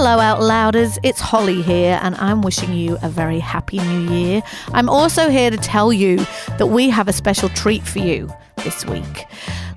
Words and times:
Hello, 0.00 0.20
Out 0.20 0.40
Louders. 0.40 0.96
It's 1.02 1.18
Holly 1.18 1.60
here, 1.60 1.98
and 2.00 2.14
I'm 2.14 2.40
wishing 2.40 2.72
you 2.72 2.98
a 3.02 3.08
very 3.08 3.40
happy 3.40 3.78
new 3.78 4.14
year. 4.14 4.44
I'm 4.72 4.88
also 4.88 5.28
here 5.28 5.50
to 5.50 5.56
tell 5.56 5.92
you 5.92 6.18
that 6.56 6.68
we 6.68 6.88
have 6.88 7.08
a 7.08 7.12
special 7.12 7.48
treat 7.48 7.82
for 7.82 7.98
you 7.98 8.32
this 8.58 8.86
week. 8.86 9.26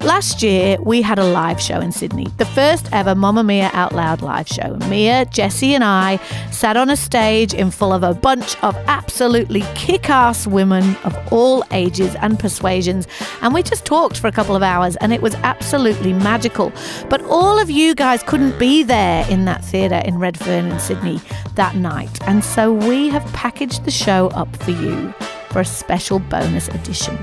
Last 0.03 0.41
year, 0.41 0.77
we 0.81 1.03
had 1.03 1.19
a 1.19 1.23
live 1.23 1.61
show 1.61 1.79
in 1.79 1.91
Sydney, 1.91 2.25
the 2.37 2.45
first 2.45 2.89
ever 2.91 3.13
Mamamia 3.13 3.71
Out 3.73 3.93
Loud 3.93 4.23
live 4.23 4.47
show. 4.47 4.75
Mia, 4.89 5.25
Jessie, 5.25 5.75
and 5.75 5.83
I 5.83 6.17
sat 6.49 6.75
on 6.75 6.89
a 6.89 6.97
stage 6.97 7.53
in 7.53 7.69
full 7.69 7.93
of 7.93 8.01
a 8.01 8.15
bunch 8.15 8.57
of 8.63 8.75
absolutely 8.87 9.61
kick 9.75 10.09
ass 10.09 10.47
women 10.47 10.95
of 11.03 11.15
all 11.31 11.63
ages 11.69 12.15
and 12.15 12.39
persuasions, 12.39 13.07
and 13.43 13.53
we 13.53 13.61
just 13.61 13.85
talked 13.85 14.17
for 14.17 14.25
a 14.25 14.31
couple 14.31 14.55
of 14.55 14.63
hours, 14.63 14.95
and 14.97 15.13
it 15.13 15.21
was 15.21 15.35
absolutely 15.35 16.13
magical. 16.13 16.73
But 17.07 17.21
all 17.25 17.59
of 17.59 17.69
you 17.69 17.93
guys 17.93 18.23
couldn't 18.23 18.57
be 18.57 18.81
there 18.81 19.23
in 19.29 19.45
that 19.45 19.63
theatre 19.63 20.01
in 20.03 20.17
Redfern 20.17 20.71
in 20.71 20.79
Sydney 20.79 21.21
that 21.53 21.75
night, 21.75 22.19
and 22.27 22.43
so 22.43 22.73
we 22.73 23.09
have 23.09 23.23
packaged 23.33 23.85
the 23.85 23.91
show 23.91 24.29
up 24.29 24.55
for 24.63 24.71
you 24.71 25.13
for 25.51 25.59
a 25.59 25.65
special 25.65 26.17
bonus 26.17 26.69
edition. 26.69 27.19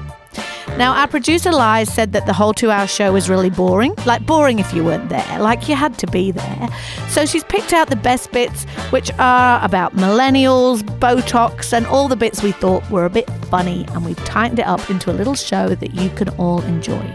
Now, 0.78 0.94
our 0.94 1.08
producer 1.08 1.50
Liz 1.50 1.92
said 1.92 2.12
that 2.12 2.26
the 2.26 2.32
whole 2.32 2.54
two 2.54 2.70
hour 2.70 2.86
show 2.86 3.12
was 3.12 3.28
really 3.28 3.50
boring. 3.50 3.96
Like, 4.06 4.24
boring 4.24 4.60
if 4.60 4.72
you 4.72 4.84
weren't 4.84 5.08
there, 5.08 5.40
like, 5.40 5.68
you 5.68 5.74
had 5.74 5.98
to 5.98 6.06
be 6.06 6.30
there. 6.30 6.68
So, 7.08 7.26
she's 7.26 7.42
picked 7.42 7.72
out 7.72 7.90
the 7.90 7.96
best 7.96 8.30
bits, 8.30 8.62
which 8.90 9.10
are 9.18 9.62
about 9.64 9.96
millennials, 9.96 10.82
Botox, 11.00 11.72
and 11.72 11.84
all 11.84 12.06
the 12.06 12.14
bits 12.14 12.44
we 12.44 12.52
thought 12.52 12.88
were 12.92 13.04
a 13.04 13.10
bit 13.10 13.28
funny, 13.46 13.86
and 13.88 14.04
we've 14.04 14.24
tightened 14.24 14.60
it 14.60 14.68
up 14.68 14.88
into 14.88 15.10
a 15.10 15.14
little 15.14 15.34
show 15.34 15.74
that 15.74 15.94
you 15.94 16.10
can 16.10 16.28
all 16.36 16.62
enjoy. 16.62 17.12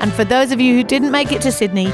And 0.00 0.12
for 0.12 0.22
those 0.22 0.52
of 0.52 0.60
you 0.60 0.76
who 0.76 0.84
didn't 0.84 1.10
make 1.10 1.32
it 1.32 1.42
to 1.42 1.50
Sydney, 1.50 1.92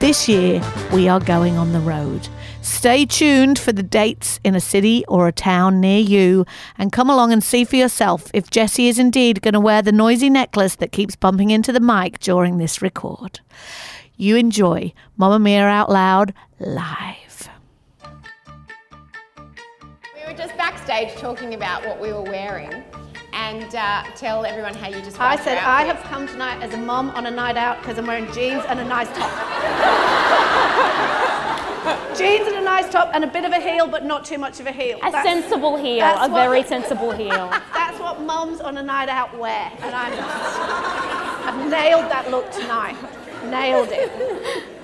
this 0.00 0.28
year 0.28 0.60
we 0.92 1.08
are 1.08 1.20
going 1.20 1.56
on 1.56 1.72
the 1.72 1.80
road. 1.80 2.28
Stay 2.60 3.06
tuned 3.06 3.58
for 3.58 3.72
the 3.72 3.82
dates 3.82 4.40
in 4.42 4.54
a 4.54 4.60
city 4.60 5.04
or 5.06 5.28
a 5.28 5.32
town 5.32 5.80
near 5.80 6.00
you 6.00 6.44
and 6.76 6.92
come 6.92 7.08
along 7.08 7.32
and 7.32 7.42
see 7.42 7.64
for 7.64 7.76
yourself 7.76 8.30
if 8.34 8.50
Jessie 8.50 8.88
is 8.88 8.98
indeed 8.98 9.42
going 9.42 9.54
to 9.54 9.60
wear 9.60 9.80
the 9.80 9.92
noisy 9.92 10.28
necklace 10.28 10.74
that 10.76 10.92
keeps 10.92 11.14
bumping 11.14 11.50
into 11.50 11.72
the 11.72 11.80
mic 11.80 12.18
during 12.18 12.58
this 12.58 12.82
record. 12.82 13.40
You 14.16 14.36
enjoy 14.36 14.92
Mamamia 15.18 15.62
Out 15.62 15.90
Loud 15.90 16.34
live. 16.58 17.48
We 20.14 20.26
were 20.26 20.36
just 20.36 20.56
backstage 20.56 21.14
talking 21.16 21.54
about 21.54 21.86
what 21.86 22.00
we 22.00 22.12
were 22.12 22.22
wearing 22.22 22.82
and 23.32 23.74
uh, 23.74 24.04
tell 24.16 24.44
everyone 24.44 24.74
how 24.74 24.88
you 24.88 25.00
just 25.02 25.20
I 25.20 25.36
said 25.36 25.58
I 25.58 25.84
have 25.84 26.02
come 26.04 26.26
tonight 26.26 26.62
as 26.62 26.74
a 26.74 26.78
mom 26.78 27.10
on 27.10 27.26
a 27.26 27.30
night 27.30 27.56
out 27.56 27.78
because 27.80 27.98
I'm 27.98 28.06
wearing 28.06 28.30
jeans 28.32 28.64
and 28.66 28.80
a 28.80 28.84
nice 28.84 29.08
top. 29.16 29.30
jeans 32.16 32.46
and 32.48 32.56
a 32.56 32.60
nice 32.62 32.88
top 32.90 33.10
and 33.14 33.24
a 33.24 33.26
bit 33.26 33.44
of 33.44 33.52
a 33.52 33.60
heel, 33.60 33.86
but 33.86 34.04
not 34.04 34.24
too 34.24 34.38
much 34.38 34.60
of 34.60 34.66
a 34.66 34.72
heel. 34.72 34.98
A 34.98 35.10
That's- 35.10 35.24
sensible 35.24 35.76
heel, 35.76 36.00
that's 36.00 36.26
a 36.26 36.30
what- 36.30 36.40
very 36.42 36.62
sensible 36.74 37.10
heel. 37.12 37.48
That's 37.74 37.98
what 38.00 38.20
mums 38.22 38.60
on 38.60 38.76
a 38.78 38.82
night 38.82 39.08
out 39.08 39.36
wear, 39.38 39.70
and 39.82 39.94
I'm, 39.94 40.12
I've 41.48 41.70
nailed 41.70 42.10
that 42.10 42.30
look 42.30 42.50
tonight. 42.50 42.96
Nailed 43.46 43.88
it. 43.92 44.10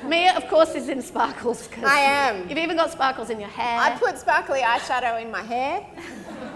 Mia, 0.04 0.34
of 0.36 0.46
course, 0.48 0.74
is 0.74 0.88
in 0.88 1.00
sparkles. 1.02 1.66
'cause 1.68 1.84
I 1.84 1.98
am. 2.00 2.48
You've 2.48 2.58
even 2.58 2.76
got 2.76 2.90
sparkles 2.92 3.30
in 3.30 3.40
your 3.40 3.48
hair. 3.48 3.78
I 3.80 3.90
put 3.98 4.18
sparkly 4.18 4.60
eyeshadow 4.60 5.20
in 5.20 5.30
my 5.30 5.42
hair 5.42 5.84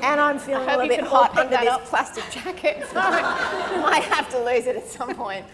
and 0.02 0.20
I'm 0.20 0.38
feeling 0.38 0.68
a 0.68 0.76
little 0.76 0.88
bit 0.88 1.00
hot 1.00 1.36
under 1.36 1.56
this 1.56 1.68
up. 1.68 1.84
plastic 1.86 2.24
jacket, 2.30 2.86
so 2.92 3.00
I 3.00 3.80
might 3.80 4.04
have 4.04 4.28
to 4.30 4.38
lose 4.44 4.66
it 4.66 4.76
at 4.76 4.86
some 4.86 5.14
point. 5.14 5.44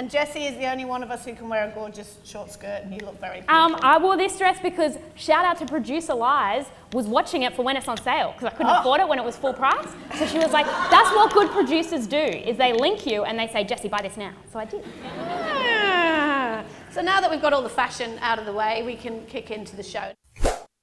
And 0.00 0.10
Jessie 0.10 0.46
is 0.46 0.56
the 0.56 0.64
only 0.64 0.86
one 0.86 1.02
of 1.02 1.10
us 1.10 1.26
who 1.26 1.34
can 1.34 1.50
wear 1.50 1.68
a 1.68 1.70
gorgeous 1.72 2.16
short 2.24 2.50
skirt, 2.50 2.84
and 2.84 2.90
you 2.90 3.00
look 3.04 3.20
very 3.20 3.42
beautiful. 3.42 3.54
Um, 3.54 3.76
I 3.82 3.98
wore 3.98 4.16
this 4.16 4.38
dress 4.38 4.58
because 4.58 4.96
shout 5.14 5.44
out 5.44 5.58
to 5.58 5.66
producer 5.66 6.14
Liz 6.14 6.64
was 6.94 7.06
watching 7.06 7.42
it 7.42 7.54
for 7.54 7.62
when 7.66 7.76
it's 7.76 7.86
on 7.86 7.98
sale 7.98 8.32
because 8.32 8.46
I 8.50 8.56
couldn't 8.56 8.72
Oh. 8.72 8.80
afford 8.80 9.02
it 9.02 9.08
when 9.08 9.18
it 9.18 9.24
was 9.26 9.36
full 9.36 9.52
price. 9.52 9.86
So 10.16 10.24
she 10.26 10.38
was 10.38 10.52
like, 10.52 10.64
"That's 10.64 11.10
what 11.14 11.34
good 11.34 11.50
producers 11.50 12.06
do: 12.06 12.16
is 12.16 12.56
they 12.56 12.72
link 12.72 13.04
you 13.04 13.24
and 13.24 13.38
they 13.38 13.46
say, 13.48 13.62
Jessie, 13.62 13.88
buy 13.88 14.00
this 14.00 14.16
now." 14.16 14.32
So 14.50 14.58
I 14.58 14.64
did. 14.64 14.82
Ah. 15.18 16.64
So 16.92 17.02
now 17.02 17.20
that 17.20 17.30
we've 17.30 17.42
got 17.42 17.52
all 17.52 17.60
the 17.62 17.68
fashion 17.68 18.18
out 18.22 18.38
of 18.38 18.46
the 18.46 18.54
way, 18.54 18.82
we 18.82 18.96
can 18.96 19.26
kick 19.26 19.50
into 19.50 19.76
the 19.76 19.82
show. 19.82 20.12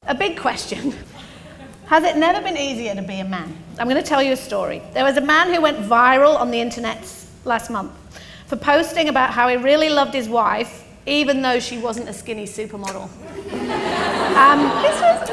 A 0.03 0.13
big 0.13 0.38
question. 0.38 0.94
Has 1.88 2.03
it 2.03 2.17
never 2.17 2.39
been 2.39 2.56
easier 2.56 2.94
to 2.94 3.01
be 3.01 3.19
a 3.22 3.25
man? 3.25 3.51
I'm 3.79 3.89
going 3.89 4.00
to 4.00 4.07
tell 4.07 4.22
you 4.22 4.33
a 4.33 4.38
story. 4.38 4.83
There 4.94 5.03
was 5.03 5.17
a 5.17 5.22
man 5.22 5.51
who 5.51 5.59
went 5.59 5.79
viral 5.79 6.39
on 6.39 6.51
the 6.51 6.61
internet 6.61 7.00
last 7.44 7.72
month 7.72 7.94
for 8.47 8.55
posting 8.55 9.09
about 9.09 9.31
how 9.31 9.47
he 9.49 9.57
really 9.57 9.89
loved 9.89 10.13
his 10.13 10.27
wife, 10.29 10.85
even 11.05 11.41
though 11.41 11.59
she 11.59 11.77
wasn't 11.77 12.07
a 12.09 12.13
skinny 12.13 12.45
supermodel. 12.45 13.09
Um, 14.37 14.59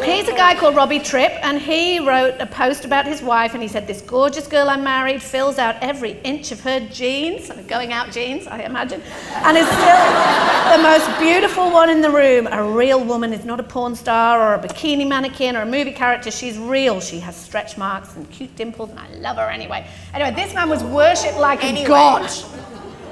he's 0.03 0.29
a 0.29 0.33
guy 0.33 0.55
called 0.55 0.75
Robbie 0.77 0.99
Tripp, 1.01 1.33
and 1.45 1.61
he 1.61 1.99
wrote 2.01 2.37
a 2.41 2.47
post 2.47 2.85
about 2.85 3.07
his 3.07 3.23
wife, 3.23 3.53
and 3.55 3.63
he 3.63 3.69
said, 3.69 3.87
This 3.87 4.01
gorgeous 4.01 4.47
girl 4.47 4.69
I 4.71 4.77
married 4.77 5.21
fills 5.23 5.59
out 5.59 5.77
every 5.83 6.13
inch 6.23 6.53
of 6.53 6.61
her 6.61 6.81
jeans, 6.89 7.51
going 7.67 7.93
out 7.93 8.11
jeans, 8.13 8.47
I 8.47 8.61
imagine, 8.61 9.03
and 9.33 9.59
is 9.59 9.67
still 9.67 10.77
the 10.77 10.83
most 10.83 11.21
beautiful 11.21 11.71
one 11.71 11.91
in 11.91 12.01
the 12.01 12.11
room. 12.11 12.47
A 12.47 12.63
real 12.65 13.03
woman 13.05 13.33
is 13.33 13.45
not 13.45 13.61
a 13.61 13.65
porn 13.65 13.95
star 13.95 14.41
or 14.41 14.55
a 14.55 14.59
bikini 14.59 15.07
mannequin 15.07 15.55
or 15.57 15.63
a 15.63 15.67
movie 15.67 15.93
character. 15.93 16.31
She's 16.31 16.57
real. 16.57 17.01
She 17.01 17.19
has 17.21 17.37
stretch 17.37 17.77
marks 17.77 18.15
and 18.17 18.29
cute 18.31 18.55
dimples, 18.57 18.91
and 18.91 18.99
I 18.99 19.09
love 19.17 19.37
her 19.37 19.51
anyway. 19.51 19.87
Anyway, 20.15 20.35
this 20.35 20.55
man 20.55 20.69
was 20.69 20.83
worshipped 20.83 21.39
like 21.39 21.63
Anyway. 21.65 21.85
a 21.85 21.89
god. 21.89 22.31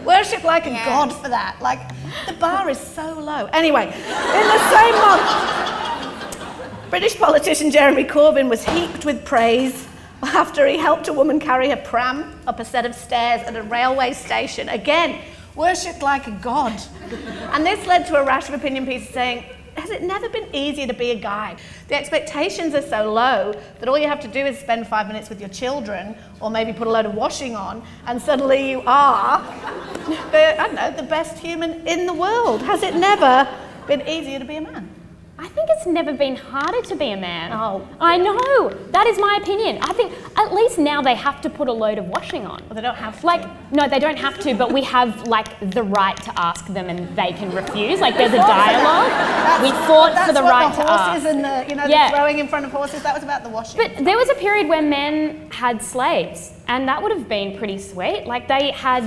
Worshipped 0.04 0.44
like 0.44 0.66
a 0.66 0.70
Yeah. 0.70 0.84
god 0.84 1.12
for 1.12 1.28
that. 1.28 1.56
Like, 1.60 1.80
the 2.26 2.32
bar 2.34 2.68
is 2.68 2.78
so 2.78 3.14
low. 3.18 3.48
Anyway, 3.52 3.84
in 3.86 4.46
the 4.54 4.70
same 4.70 4.94
month, 4.94 6.90
British 6.90 7.16
politician 7.18 7.70
Jeremy 7.70 8.04
Corbyn 8.04 8.48
was 8.48 8.64
heaped 8.64 9.04
with 9.04 9.24
praise 9.24 9.86
after 10.22 10.66
he 10.66 10.76
helped 10.78 11.08
a 11.08 11.12
woman 11.12 11.40
carry 11.40 11.68
her 11.70 11.76
pram 11.76 12.38
up 12.46 12.60
a 12.60 12.64
set 12.64 12.84
of 12.84 12.94
stairs 12.94 13.40
at 13.46 13.56
a 13.56 13.62
railway 13.62 14.12
station. 14.12 14.68
Again, 14.68 15.18
worshipped 15.54 16.02
like 16.02 16.26
a 16.26 16.30
god. 16.32 16.72
And 17.52 17.64
this 17.64 17.86
led 17.86 18.06
to 18.06 18.16
a 18.16 18.24
rash 18.24 18.48
of 18.48 18.54
opinion 18.54 18.86
pieces 18.86 19.08
saying, 19.12 19.44
has 19.76 19.90
it 19.90 20.02
never 20.02 20.28
been 20.28 20.48
easier 20.54 20.86
to 20.86 20.94
be 20.94 21.10
a 21.10 21.14
guy? 21.14 21.56
The 21.88 21.94
expectations 21.94 22.74
are 22.74 22.82
so 22.82 23.12
low 23.12 23.52
that 23.78 23.88
all 23.88 23.98
you 23.98 24.08
have 24.08 24.20
to 24.20 24.28
do 24.28 24.40
is 24.40 24.58
spend 24.58 24.86
five 24.86 25.06
minutes 25.06 25.28
with 25.28 25.40
your 25.40 25.48
children 25.48 26.16
or 26.40 26.50
maybe 26.50 26.72
put 26.72 26.86
a 26.86 26.90
load 26.90 27.06
of 27.06 27.14
washing 27.14 27.56
on 27.56 27.82
and 28.06 28.20
suddenly 28.20 28.70
you 28.70 28.82
are 28.86 29.40
the, 30.30 30.60
I 30.60 30.66
don't 30.66 30.74
know, 30.74 30.90
the 30.90 31.02
best 31.02 31.38
human 31.38 31.86
in 31.86 32.06
the 32.06 32.14
world. 32.14 32.62
Has 32.62 32.82
it 32.82 32.94
never 32.94 33.48
been 33.86 34.06
easier 34.08 34.38
to 34.38 34.44
be 34.44 34.56
a 34.56 34.60
man? 34.60 35.01
I 35.44 35.48
think 35.48 35.68
it's 35.72 35.86
never 35.86 36.12
been 36.12 36.36
harder 36.36 36.80
to 36.82 36.94
be 36.94 37.10
a 37.10 37.16
man. 37.16 37.50
Oh. 37.52 37.86
I 38.00 38.16
know. 38.16 38.68
That 38.92 39.08
is 39.08 39.18
my 39.18 39.40
opinion. 39.42 39.78
I 39.82 39.92
think 39.92 40.12
at 40.38 40.54
least 40.54 40.78
now 40.78 41.02
they 41.02 41.16
have 41.16 41.40
to 41.40 41.50
put 41.50 41.66
a 41.66 41.72
load 41.72 41.98
of 41.98 42.06
washing 42.06 42.46
on. 42.46 42.62
Well, 42.66 42.76
they 42.76 42.80
don't 42.80 42.94
have 42.94 43.20
to. 43.20 43.26
Like, 43.26 43.72
no, 43.72 43.88
they 43.88 43.98
don't 43.98 44.16
have 44.18 44.38
to, 44.40 44.54
but 44.54 44.72
we 44.72 44.82
have 44.84 45.26
like 45.26 45.48
the 45.72 45.82
right 45.82 46.16
to 46.22 46.32
ask 46.40 46.66
them 46.68 46.88
and 46.88 47.08
they 47.16 47.32
can 47.32 47.50
refuse. 47.52 47.98
Like, 48.00 48.16
there's 48.16 48.32
a 48.32 48.36
dialogue. 48.36 49.62
We 49.64 49.70
fought 49.88 50.14
for 50.26 50.32
the 50.32 50.42
right 50.42 50.70
the 50.76 50.82
to 50.84 50.88
horses 50.88 51.24
ask. 51.24 51.34
and 51.34 51.44
the, 51.44 51.66
you 51.68 51.74
know, 51.74 51.86
Yeah. 51.86 52.10
the 52.10 52.16
throwing 52.16 52.38
in 52.38 52.46
front 52.46 52.64
of 52.64 52.70
horses. 52.70 53.02
That 53.02 53.12
was 53.12 53.24
about 53.24 53.42
the 53.42 53.50
washing. 53.50 53.80
But 53.80 54.04
there 54.04 54.16
was 54.16 54.30
a 54.30 54.34
period 54.36 54.68
where 54.68 54.80
men 54.82 55.48
had 55.50 55.82
slaves, 55.82 56.52
and 56.68 56.86
that 56.86 57.02
would 57.02 57.10
have 57.10 57.28
been 57.28 57.58
pretty 57.58 57.78
sweet. 57.78 58.26
Like, 58.26 58.46
they 58.46 58.70
had 58.70 59.02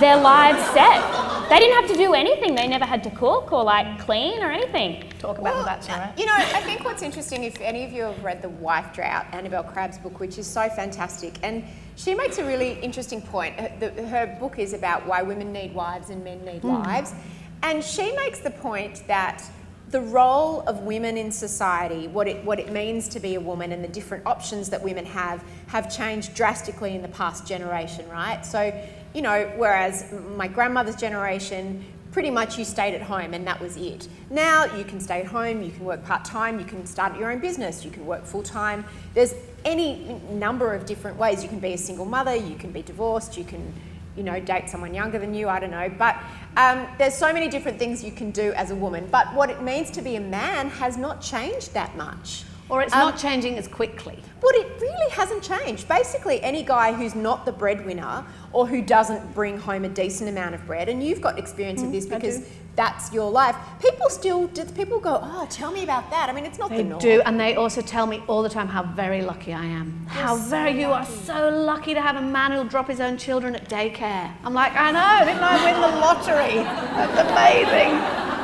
their 0.00 0.20
lives 0.20 0.62
set. 0.70 1.48
They 1.48 1.58
didn't 1.58 1.80
have 1.80 1.90
to 1.90 1.96
do 1.96 2.12
anything. 2.12 2.54
They 2.54 2.66
never 2.66 2.84
had 2.84 3.02
to 3.04 3.10
cook 3.10 3.52
or 3.52 3.64
like 3.64 3.98
clean 4.00 4.42
or 4.42 4.50
anything. 4.50 5.10
Talk 5.18 5.38
about 5.38 5.54
Well, 5.54 5.58
the 5.60 5.64
Bachelor, 5.64 5.94
right? 5.94 6.08
Uh, 6.10 6.20
you 6.20 6.26
know, 6.26 6.34
I 6.34 6.60
think 6.60 6.84
what's 6.84 7.02
interesting, 7.02 7.44
if 7.44 7.58
any 7.60 7.84
of 7.84 7.92
you 7.92 8.02
have 8.02 8.22
read 8.22 8.42
The 8.42 8.50
Wife 8.50 8.92
Drought, 8.92 9.26
Annabel 9.32 9.62
Crabb's 9.62 9.98
book, 9.98 10.20
which 10.20 10.36
is 10.36 10.46
so 10.46 10.68
fantastic, 10.68 11.34
and 11.42 11.64
she 11.96 12.14
makes 12.14 12.38
a 12.38 12.44
really 12.44 12.78
interesting 12.80 13.22
point. 13.22 13.58
Her, 13.58 13.72
the, 13.80 14.06
her 14.08 14.36
book 14.38 14.58
is 14.58 14.74
about 14.74 15.06
why 15.06 15.22
women 15.22 15.52
need 15.52 15.74
wives 15.74 16.10
and 16.10 16.22
men 16.22 16.44
need 16.44 16.60
hmm. 16.60 16.82
wives. 16.82 17.14
And 17.62 17.82
she 17.82 18.14
makes 18.14 18.38
the 18.40 18.50
point 18.50 19.02
that 19.08 19.42
the 19.90 20.00
role 20.00 20.60
of 20.62 20.80
women 20.80 21.16
in 21.16 21.32
society, 21.32 22.08
what 22.08 22.28
it, 22.28 22.44
what 22.44 22.60
it 22.60 22.70
means 22.70 23.08
to 23.08 23.20
be 23.20 23.36
a 23.36 23.40
woman, 23.40 23.72
and 23.72 23.82
the 23.82 23.88
different 23.88 24.26
options 24.26 24.68
that 24.70 24.82
women 24.82 25.06
have, 25.06 25.42
have 25.68 25.94
changed 25.94 26.34
drastically 26.34 26.94
in 26.94 27.00
the 27.00 27.08
past 27.08 27.46
generation, 27.46 28.08
right? 28.10 28.44
So, 28.44 28.70
you 29.18 29.22
know, 29.22 29.52
whereas 29.56 30.14
my 30.36 30.46
grandmother's 30.46 30.94
generation, 30.94 31.84
pretty 32.12 32.30
much 32.30 32.56
you 32.56 32.64
stayed 32.64 32.94
at 32.94 33.02
home 33.02 33.34
and 33.34 33.44
that 33.44 33.60
was 33.60 33.76
it. 33.76 34.06
Now 34.30 34.64
you 34.76 34.84
can 34.84 35.00
stay 35.00 35.22
at 35.22 35.26
home, 35.26 35.60
you 35.60 35.72
can 35.72 35.84
work 35.84 36.04
part 36.04 36.24
time, 36.24 36.60
you 36.60 36.64
can 36.64 36.86
start 36.86 37.18
your 37.18 37.32
own 37.32 37.40
business, 37.40 37.84
you 37.84 37.90
can 37.90 38.06
work 38.06 38.24
full 38.24 38.44
time. 38.44 38.84
There's 39.14 39.34
any 39.64 40.20
number 40.30 40.72
of 40.72 40.86
different 40.86 41.16
ways. 41.16 41.42
You 41.42 41.48
can 41.48 41.58
be 41.58 41.72
a 41.72 41.78
single 41.78 42.04
mother, 42.04 42.36
you 42.36 42.54
can 42.54 42.70
be 42.70 42.80
divorced, 42.80 43.36
you 43.36 43.42
can, 43.42 43.74
you 44.16 44.22
know, 44.22 44.38
date 44.38 44.70
someone 44.70 44.94
younger 44.94 45.18
than 45.18 45.34
you, 45.34 45.48
I 45.48 45.58
don't 45.58 45.72
know. 45.72 45.90
But 45.98 46.16
um, 46.56 46.86
there's 46.96 47.14
so 47.14 47.32
many 47.32 47.48
different 47.48 47.76
things 47.76 48.04
you 48.04 48.12
can 48.12 48.30
do 48.30 48.52
as 48.52 48.70
a 48.70 48.76
woman. 48.76 49.08
But 49.10 49.34
what 49.34 49.50
it 49.50 49.62
means 49.62 49.90
to 49.90 50.00
be 50.00 50.14
a 50.14 50.20
man 50.20 50.70
has 50.70 50.96
not 50.96 51.20
changed 51.20 51.74
that 51.74 51.96
much. 51.96 52.44
Or 52.70 52.82
it's 52.82 52.92
Um, 52.92 53.00
not 53.00 53.16
changing 53.18 53.56
as 53.56 53.66
quickly. 53.66 54.18
But 54.40 54.54
it 54.54 54.66
really 54.80 55.10
hasn't 55.12 55.42
changed. 55.42 55.88
Basically, 55.88 56.42
any 56.42 56.62
guy 56.62 56.92
who's 56.92 57.14
not 57.14 57.44
the 57.46 57.52
breadwinner 57.52 58.24
or 58.52 58.66
who 58.66 58.82
doesn't 58.82 59.34
bring 59.34 59.58
home 59.58 59.84
a 59.84 59.88
decent 59.88 60.28
amount 60.28 60.54
of 60.54 60.66
bread, 60.66 60.88
and 60.88 61.02
you've 61.02 61.20
got 61.20 61.38
experience 61.38 61.82
of 61.82 61.90
this 61.92 62.06
Mm, 62.06 62.10
because 62.14 62.42
that's 62.76 63.12
your 63.12 63.30
life. 63.30 63.56
People 63.80 64.08
still, 64.10 64.46
do 64.48 64.64
people 64.66 65.00
go, 65.00 65.18
oh, 65.22 65.46
tell 65.50 65.72
me 65.72 65.82
about 65.82 66.10
that. 66.10 66.28
I 66.28 66.32
mean, 66.32 66.44
it's 66.44 66.58
not 66.58 66.68
They 66.70 66.76
the 66.78 66.84
norm. 66.84 67.00
do, 67.00 67.22
and 67.24 67.40
they 67.40 67.56
also 67.56 67.80
tell 67.80 68.06
me 68.06 68.22
all 68.28 68.42
the 68.42 68.48
time 68.50 68.68
how 68.68 68.82
very 68.84 69.22
lucky 69.22 69.52
I 69.52 69.64
am. 69.64 70.06
How 70.06 70.36
very 70.36 70.78
you 70.78 70.88
are 70.92 71.04
so 71.06 71.48
lucky 71.48 71.94
to 71.94 72.00
have 72.02 72.16
a 72.16 72.20
man 72.22 72.52
who'll 72.52 72.64
drop 72.64 72.86
his 72.86 73.00
own 73.00 73.16
children 73.16 73.56
at 73.56 73.68
daycare. 73.68 74.30
I'm 74.44 74.54
like, 74.54 74.72
I 74.76 74.92
know, 74.92 75.24
didn't 75.26 75.42
I 75.42 75.64
win 75.64 75.80
the 75.80 75.96
lottery? 76.00 76.54
That's 76.96 77.18
amazing. 77.30 78.24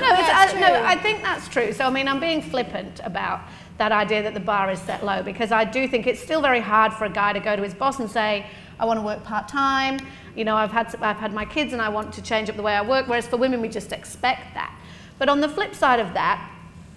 No, 0.00 0.06
it's, 0.14 0.30
I, 0.32 0.60
no. 0.60 0.84
I 0.84 0.94
think 0.96 1.22
that's 1.24 1.48
true. 1.48 1.72
So 1.72 1.84
I 1.84 1.90
mean, 1.90 2.06
I'm 2.06 2.20
being 2.20 2.40
flippant 2.40 3.00
about 3.02 3.40
that 3.78 3.92
idea 3.92 4.22
that 4.22 4.34
the 4.34 4.40
bar 4.40 4.70
is 4.70 4.80
set 4.80 5.04
low 5.04 5.22
because 5.22 5.52
I 5.52 5.64
do 5.64 5.88
think 5.88 6.06
it's 6.06 6.20
still 6.20 6.42
very 6.42 6.60
hard 6.60 6.92
for 6.92 7.04
a 7.04 7.10
guy 7.10 7.32
to 7.32 7.40
go 7.40 7.56
to 7.56 7.62
his 7.62 7.74
boss 7.74 8.00
and 8.00 8.10
say, 8.10 8.46
I 8.78 8.84
want 8.84 8.98
to 8.98 9.04
work 9.04 9.24
part 9.24 9.48
time. 9.48 9.98
You 10.36 10.44
know, 10.44 10.56
I've 10.56 10.70
had 10.70 10.94
I've 11.00 11.16
had 11.16 11.32
my 11.32 11.44
kids 11.44 11.72
and 11.72 11.82
I 11.82 11.88
want 11.88 12.12
to 12.14 12.22
change 12.22 12.48
up 12.48 12.56
the 12.56 12.62
way 12.62 12.74
I 12.74 12.82
work. 12.82 13.08
Whereas 13.08 13.26
for 13.26 13.36
women, 13.36 13.60
we 13.60 13.68
just 13.68 13.92
expect 13.92 14.54
that. 14.54 14.74
But 15.18 15.28
on 15.28 15.40
the 15.40 15.48
flip 15.48 15.74
side 15.74 15.98
of 15.98 16.14
that, 16.14 16.52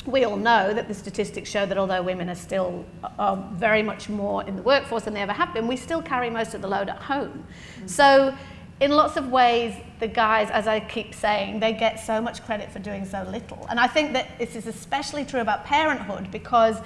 we 0.05 0.23
all 0.23 0.37
know 0.37 0.73
that 0.73 0.87
the 0.87 0.93
statistics 0.93 1.49
show 1.49 1.65
that 1.65 1.77
although 1.77 2.01
women 2.01 2.29
are 2.29 2.35
still 2.35 2.85
uh, 3.19 3.35
very 3.53 3.83
much 3.83 4.09
more 4.09 4.43
in 4.43 4.55
the 4.55 4.61
workforce 4.63 5.03
than 5.03 5.13
they 5.13 5.21
ever 5.21 5.33
have 5.33 5.53
been, 5.53 5.67
we 5.67 5.77
still 5.77 6.01
carry 6.01 6.29
most 6.29 6.53
of 6.53 6.61
the 6.61 6.67
load 6.67 6.89
at 6.89 6.97
home. 6.97 7.45
So, 7.85 8.35
in 8.81 8.91
lots 8.91 9.15
of 9.15 9.29
ways, 9.29 9.75
the 9.99 10.07
guys, 10.07 10.49
as 10.49 10.67
I 10.67 10.79
keep 10.79 11.13
saying, 11.13 11.59
they 11.59 11.71
get 11.71 11.99
so 11.99 12.19
much 12.19 12.43
credit 12.43 12.71
for 12.71 12.79
doing 12.79 13.05
so 13.05 13.23
little. 13.29 13.67
And 13.69 13.79
I 13.79 13.85
think 13.85 14.11
that 14.13 14.39
this 14.39 14.55
is 14.55 14.65
especially 14.65 15.23
true 15.23 15.39
about 15.39 15.65
parenthood 15.65 16.31
because 16.31 16.77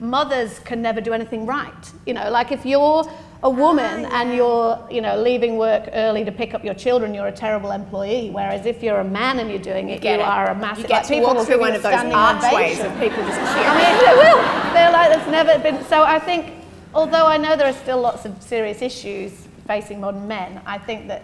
mothers 0.00 0.58
can 0.58 0.82
never 0.82 1.00
do 1.00 1.12
anything 1.12 1.46
right. 1.46 1.92
You 2.06 2.14
know, 2.14 2.28
like 2.28 2.50
if 2.50 2.66
you're 2.66 3.04
a 3.04 3.12
ah, 3.44 3.48
woman 3.48 4.04
and 4.06 4.34
you're, 4.34 4.84
you 4.90 5.00
know, 5.00 5.16
leaving 5.16 5.56
work 5.56 5.88
early 5.92 6.24
to 6.24 6.32
pick 6.32 6.54
up 6.54 6.64
your 6.64 6.74
children, 6.74 7.14
you're 7.14 7.28
a 7.28 7.32
terrible 7.32 7.70
employee. 7.70 8.30
Whereas 8.30 8.66
if 8.66 8.82
you're 8.82 8.98
a 8.98 9.04
man 9.04 9.38
and 9.38 9.48
you're 9.48 9.60
doing 9.60 9.90
it, 9.90 10.00
Get 10.00 10.18
you 10.18 10.24
it. 10.24 10.28
are 10.28 10.50
a 10.50 10.56
massive. 10.56 10.82
You 10.82 10.88
get 10.88 10.94
like, 10.94 11.02
to 11.04 11.14
people 11.14 11.34
walk 11.34 11.46
through 11.46 11.60
one 11.60 11.74
of 11.76 11.84
those 11.84 11.94
archways 11.94 12.80
of 12.80 12.92
people 12.98 13.18
just 13.18 13.38
cheering. 13.54 13.70
I 13.70 13.78
mean, 13.78 14.04
they 14.04 14.16
will. 14.16 14.74
They're 14.74 14.90
like, 14.90 15.10
that's 15.10 15.30
never 15.30 15.56
been. 15.60 15.84
So 15.84 16.02
I 16.02 16.18
think, 16.18 16.52
although 16.92 17.26
I 17.26 17.36
know 17.36 17.54
there 17.54 17.68
are 17.68 17.72
still 17.72 18.00
lots 18.00 18.24
of 18.24 18.42
serious 18.42 18.82
issues 18.82 19.46
facing 19.68 20.00
modern 20.00 20.26
men, 20.26 20.60
I 20.66 20.78
think 20.78 21.06
that 21.06 21.22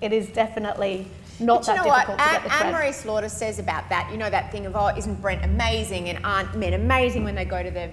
it 0.00 0.12
is 0.12 0.28
definitely 0.28 1.06
not 1.38 1.60
But 1.64 1.68
you 1.68 1.74
that 1.74 1.84
know 1.84 1.88
what? 1.88 2.06
difficult 2.06 2.18
to 2.18 2.24
get 2.32 2.42
the 2.44 2.66
Anne. 2.66 2.72
Marie 2.72 2.92
Slaughter 2.92 3.28
says 3.28 3.58
about 3.58 3.88
that, 3.88 4.10
you 4.12 4.18
know, 4.18 4.28
that 4.30 4.52
thing 4.52 4.66
of, 4.66 4.76
oh, 4.76 4.88
isn't 4.96 5.20
Brent 5.22 5.44
amazing? 5.44 6.08
And 6.10 6.24
aren't 6.24 6.54
men 6.56 6.74
amazing 6.74 7.24
when 7.24 7.34
they 7.34 7.44
go 7.44 7.62
to 7.62 7.70
the 7.70 7.90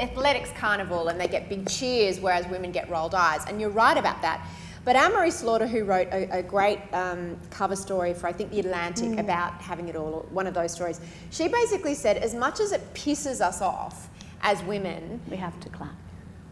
athletics 0.00 0.50
carnival 0.56 1.08
and 1.08 1.20
they 1.20 1.28
get 1.28 1.48
big 1.48 1.68
cheers, 1.68 2.20
whereas 2.20 2.46
women 2.48 2.72
get 2.72 2.88
rolled 2.90 3.14
eyes? 3.14 3.44
And 3.46 3.60
you're 3.60 3.70
right 3.70 3.96
about 3.96 4.22
that. 4.22 4.46
But 4.84 4.94
Anne 4.96 5.12
Marie 5.12 5.30
Slaughter, 5.32 5.66
who 5.66 5.84
wrote 5.84 6.06
a, 6.12 6.38
a 6.38 6.42
great 6.42 6.78
um, 6.92 7.36
cover 7.50 7.74
story 7.76 8.14
for, 8.14 8.28
I 8.28 8.32
think, 8.32 8.50
The 8.52 8.60
Atlantic 8.60 9.08
Mm. 9.10 9.18
about 9.20 9.54
having 9.60 9.88
it 9.88 9.96
all, 9.96 10.12
or 10.14 10.20
one 10.30 10.46
of 10.46 10.54
those 10.54 10.72
stories, 10.72 11.00
she 11.30 11.48
basically 11.48 11.94
said, 11.94 12.16
as 12.18 12.34
much 12.34 12.60
as 12.60 12.70
it 12.72 12.94
pisses 12.94 13.40
us 13.40 13.60
off 13.60 14.08
as 14.42 14.62
women, 14.62 15.20
We 15.28 15.36
have 15.38 15.58
to 15.60 15.68
clap. 15.70 15.90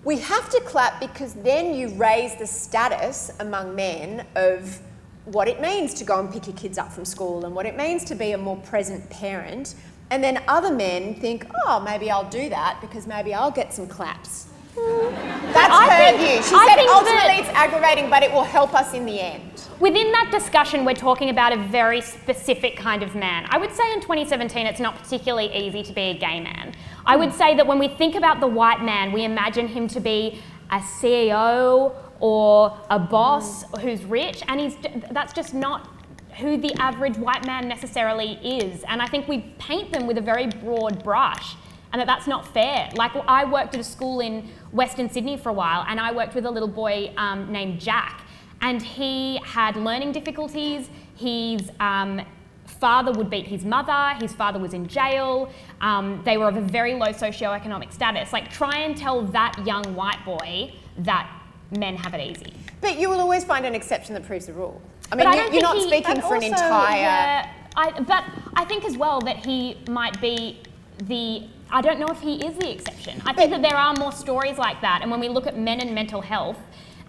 we 0.02 0.18
have 0.18 0.50
to 0.50 0.60
clap 0.62 1.00
because 1.00 1.34
then 1.34 1.74
you 1.74 1.90
raise 1.90 2.34
the 2.36 2.46
status 2.46 3.30
among 3.38 3.74
men 3.76 4.26
of 4.34 4.80
what 5.24 5.48
it 5.48 5.60
means 5.60 5.94
to 5.94 6.04
go 6.04 6.20
and 6.20 6.32
pick 6.32 6.46
your 6.46 6.56
kids 6.56 6.78
up 6.78 6.92
from 6.92 7.04
school 7.04 7.44
and 7.46 7.54
what 7.54 7.66
it 7.66 7.76
means 7.76 8.04
to 8.04 8.14
be 8.14 8.32
a 8.32 8.38
more 8.38 8.56
present 8.58 9.08
parent. 9.10 9.74
And 10.10 10.22
then 10.22 10.42
other 10.48 10.72
men 10.72 11.14
think, 11.14 11.46
oh, 11.66 11.80
maybe 11.80 12.10
I'll 12.10 12.28
do 12.28 12.48
that 12.50 12.78
because 12.80 13.06
maybe 13.06 13.32
I'll 13.32 13.50
get 13.50 13.72
some 13.72 13.86
claps. 13.86 14.48
That's 14.74 15.72
I 15.72 15.88
her 15.88 16.18
think- 16.18 16.18
view. 16.18 16.42
She 16.42 16.54
I 16.54 16.66
said 16.66 16.86
ultimately 16.88 17.36
it's 17.38 17.48
aggravating, 17.50 18.10
but 18.10 18.22
it 18.22 18.32
will 18.32 18.44
help 18.44 18.74
us 18.74 18.92
in 18.92 19.06
the 19.06 19.20
end. 19.20 19.68
Within 19.80 20.12
that 20.12 20.30
discussion, 20.30 20.84
we're 20.84 20.94
talking 20.94 21.30
about 21.30 21.52
a 21.52 21.56
very 21.56 22.00
specific 22.00 22.76
kind 22.76 23.02
of 23.02 23.14
man. 23.14 23.46
I 23.50 23.58
would 23.58 23.72
say 23.72 23.92
in 23.92 24.00
2017, 24.00 24.66
it's 24.66 24.80
not 24.80 24.96
particularly 24.96 25.54
easy 25.54 25.82
to 25.82 25.92
be 25.92 26.02
a 26.02 26.14
gay 26.14 26.40
man. 26.40 26.74
I 27.06 27.16
would 27.16 27.30
hmm. 27.30 27.36
say 27.36 27.56
that 27.56 27.66
when 27.66 27.78
we 27.78 27.88
think 27.88 28.14
about 28.14 28.40
the 28.40 28.46
white 28.46 28.82
man, 28.82 29.12
we 29.12 29.24
imagine 29.24 29.68
him 29.68 29.88
to 29.88 30.00
be 30.00 30.42
a 30.70 30.78
CEO 30.78 31.94
or 32.24 32.74
a 32.88 32.98
boss 32.98 33.64
who's 33.82 34.02
rich, 34.02 34.42
and 34.48 34.58
he's 34.58 34.78
that's 35.10 35.34
just 35.34 35.52
not 35.52 35.90
who 36.38 36.56
the 36.56 36.72
average 36.80 37.18
white 37.18 37.44
man 37.44 37.68
necessarily 37.68 38.38
is. 38.42 38.82
And 38.88 39.02
I 39.02 39.06
think 39.06 39.28
we 39.28 39.40
paint 39.58 39.92
them 39.92 40.06
with 40.06 40.16
a 40.16 40.22
very 40.22 40.46
broad 40.46 41.04
brush 41.04 41.54
and 41.92 42.00
that 42.00 42.06
that's 42.06 42.26
not 42.26 42.48
fair. 42.52 42.88
Like 42.94 43.12
I 43.28 43.44
worked 43.44 43.74
at 43.74 43.80
a 43.80 43.84
school 43.84 44.20
in 44.20 44.48
Western 44.72 45.10
Sydney 45.10 45.36
for 45.36 45.50
a 45.50 45.52
while, 45.52 45.84
and 45.86 46.00
I 46.00 46.12
worked 46.12 46.34
with 46.34 46.46
a 46.46 46.50
little 46.50 46.68
boy 46.68 47.12
um, 47.18 47.52
named 47.52 47.78
Jack, 47.78 48.22
and 48.62 48.80
he 48.82 49.38
had 49.44 49.76
learning 49.76 50.12
difficulties. 50.12 50.88
His 51.14 51.70
um, 51.78 52.22
father 52.64 53.12
would 53.12 53.28
beat 53.28 53.46
his 53.46 53.66
mother. 53.66 54.16
His 54.18 54.32
father 54.32 54.58
was 54.58 54.72
in 54.72 54.88
jail. 54.88 55.52
Um, 55.82 56.22
they 56.24 56.38
were 56.38 56.48
of 56.48 56.56
a 56.56 56.62
very 56.62 56.94
low 56.94 57.12
socioeconomic 57.12 57.92
status. 57.92 58.32
Like 58.32 58.50
try 58.50 58.78
and 58.78 58.96
tell 58.96 59.22
that 59.26 59.64
young 59.66 59.94
white 59.94 60.24
boy 60.24 60.72
that 60.98 61.43
men 61.70 61.96
have 61.96 62.14
it 62.14 62.20
easy. 62.20 62.52
But 62.80 62.98
you 62.98 63.08
will 63.08 63.20
always 63.20 63.44
find 63.44 63.64
an 63.66 63.74
exception 63.74 64.14
that 64.14 64.24
proves 64.24 64.46
the 64.46 64.52
rule. 64.52 64.80
I 65.12 65.16
mean, 65.16 65.32
you, 65.32 65.52
you're 65.52 65.62
not 65.62 65.76
he- 65.76 65.86
speaking 65.86 66.20
for 66.20 66.34
an 66.34 66.42
entire. 66.44 66.96
yeah, 66.96 67.52
I, 67.76 68.00
but 68.00 68.24
I 68.54 68.64
think 68.64 68.84
as 68.84 68.96
well 68.96 69.20
that 69.22 69.44
he 69.44 69.78
might 69.88 70.20
be 70.20 70.60
the. 71.04 71.48
I 71.70 71.80
don't 71.80 71.98
know 71.98 72.08
if 72.08 72.20
he 72.20 72.44
is 72.44 72.56
the 72.58 72.70
exception. 72.70 73.20
I 73.26 73.32
think 73.32 73.50
that 73.50 73.62
there 73.62 73.76
are 73.76 73.94
more 73.94 74.12
stories 74.12 74.58
like 74.58 74.80
that, 74.82 75.00
and 75.02 75.10
when 75.10 75.18
we 75.18 75.28
look 75.28 75.46
at 75.46 75.58
men 75.58 75.80
and 75.80 75.94
mental 75.94 76.20
health 76.20 76.58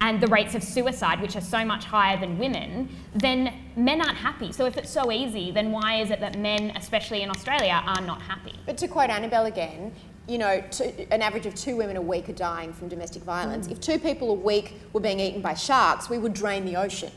and 0.02 0.20
the 0.20 0.28
rates 0.28 0.56
of 0.56 0.64
suicide, 0.64 1.22
which 1.22 1.36
are 1.36 1.42
so 1.42 1.64
much 1.64 1.86
higher 1.86 2.20
than 2.20 2.38
women, 2.38 2.90
then 3.14 3.54
men 3.76 4.02
aren't 4.02 4.18
happy. 4.18 4.52
So 4.52 4.66
if 4.66 4.78
it's 4.78 4.90
so 4.90 5.12
easy, 5.12 5.52
then 5.52 5.72
why 5.72 6.02
is 6.02 6.10
it 6.12 6.20
that 6.20 6.38
men, 6.38 6.72
especially 6.76 7.22
in 7.22 7.30
Australia, 7.30 7.82
are 7.86 8.02
not 8.02 8.22
happy? 8.22 8.54
But 8.66 8.78
to 8.80 8.88
quote 8.88 9.10
Annabel 9.10 9.46
again, 9.46 9.94
you 10.28 10.38
know, 10.38 10.64
two, 10.72 10.92
an 11.12 11.22
average 11.22 11.46
of 11.46 11.54
two 11.56 11.76
women 11.76 11.98
a 11.98 12.02
week 12.02 12.28
are 12.30 12.34
dying 12.34 12.74
from 12.74 12.88
domestic 12.88 13.22
Mm. 13.22 13.26
violence. 13.26 13.68
If 13.68 13.80
two 13.80 14.00
people 14.00 14.32
a 14.32 14.34
week 14.34 14.80
were 14.94 15.00
being 15.00 15.20
eaten 15.20 15.42
by 15.42 15.54
sharks, 15.54 16.10
we 16.10 16.18
would 16.18 16.34
drain 16.34 16.66
the 16.66 16.76
ocean. 16.78 17.12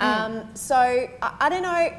Mm. 0.00 0.04
Um, 0.40 0.48
so 0.54 0.76
I, 0.76 1.34
I 1.40 1.48
don't 1.48 1.62
know. 1.62 1.92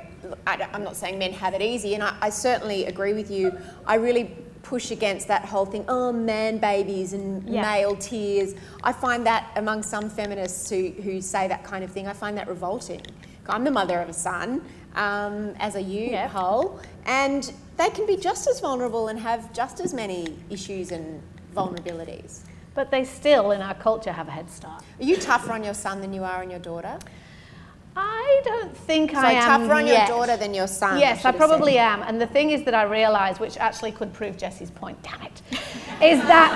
I 0.47 0.67
am 0.73 0.83
not 0.83 0.95
saying 0.95 1.17
men 1.19 1.33
have 1.33 1.53
it 1.53 1.61
easy, 1.61 1.95
and 1.95 2.03
I, 2.03 2.15
I 2.21 2.29
certainly 2.29 2.85
agree 2.85 3.13
with 3.13 3.29
you. 3.29 3.57
I 3.85 3.95
really 3.95 4.35
push 4.63 4.91
against 4.91 5.27
that 5.27 5.43
whole 5.43 5.65
thing. 5.65 5.83
Oh, 5.89 6.13
man 6.13 6.57
babies 6.57 7.11
and 7.13 7.47
Yeah. 7.47 7.61
male 7.61 7.95
tears. 7.97 8.53
I 8.83 8.93
find 8.93 9.25
that 9.25 9.51
among 9.57 9.83
some 9.83 10.09
feminists 10.09 10.69
who, 10.69 10.89
who 11.03 11.19
say 11.21 11.47
that 11.49 11.63
kind 11.65 11.83
of 11.83 11.91
thing, 11.91 12.07
I 12.07 12.13
find 12.13 12.37
that 12.37 12.47
revolting. 12.47 13.01
I'm 13.49 13.65
the 13.65 13.71
mother 13.71 13.99
of 13.99 14.07
a 14.07 14.13
son, 14.13 14.61
um, 14.95 15.53
as 15.59 15.75
a 15.75 15.81
you, 15.81 16.11
Yep. 16.11 16.29
Hol, 16.31 16.79
and 17.05 17.51
they 17.77 17.89
can 17.89 18.05
be 18.05 18.15
just 18.17 18.47
as 18.47 18.59
vulnerable 18.59 19.07
and 19.07 19.19
have 19.19 19.51
just 19.53 19.79
as 19.79 19.93
many 19.93 20.35
issues 20.49 20.91
and 20.91 21.21
vulnerabilities. 21.55 22.41
But 22.75 22.89
they 22.91 23.03
still, 23.03 23.51
in 23.51 23.61
our 23.61 23.75
culture, 23.75 24.11
have 24.11 24.27
a 24.27 24.31
head 24.31 24.49
start. 24.49 24.83
Are 24.99 25.03
you 25.03 25.15
tougher 25.17 25.51
on 25.53 25.63
your 25.63 25.73
son 25.75 26.01
than 26.01 26.11
you 26.13 26.23
are 26.23 26.41
on 26.41 26.49
your 26.49 26.59
daughter? 26.59 26.97
I 27.95 28.41
don't 28.43 28.75
think 28.75 29.11
So 29.11 29.17
I 29.19 29.33
am 29.33 29.41
So 29.43 29.47
tougher 29.59 29.73
on 29.75 29.85
yet. 29.87 30.07
your 30.07 30.17
daughter 30.17 30.37
than 30.37 30.53
your 30.55 30.65
son. 30.67 30.99
Yes, 30.99 31.23
I 31.23 31.29
have 31.29 31.37
probably 31.37 31.73
said. 31.73 31.81
am. 31.81 32.01
And 32.01 32.19
the 32.19 32.25
thing 32.25 32.49
is 32.49 32.63
that 32.63 32.73
I 32.73 32.83
realise, 32.83 33.39
which 33.39 33.57
actually 33.57 33.91
could 33.91 34.11
prove 34.13 34.35
Jessie's 34.37 34.71
point, 34.71 34.97
damn 35.03 35.21
it, 35.21 35.41
is 36.01 36.19
that 36.25 36.51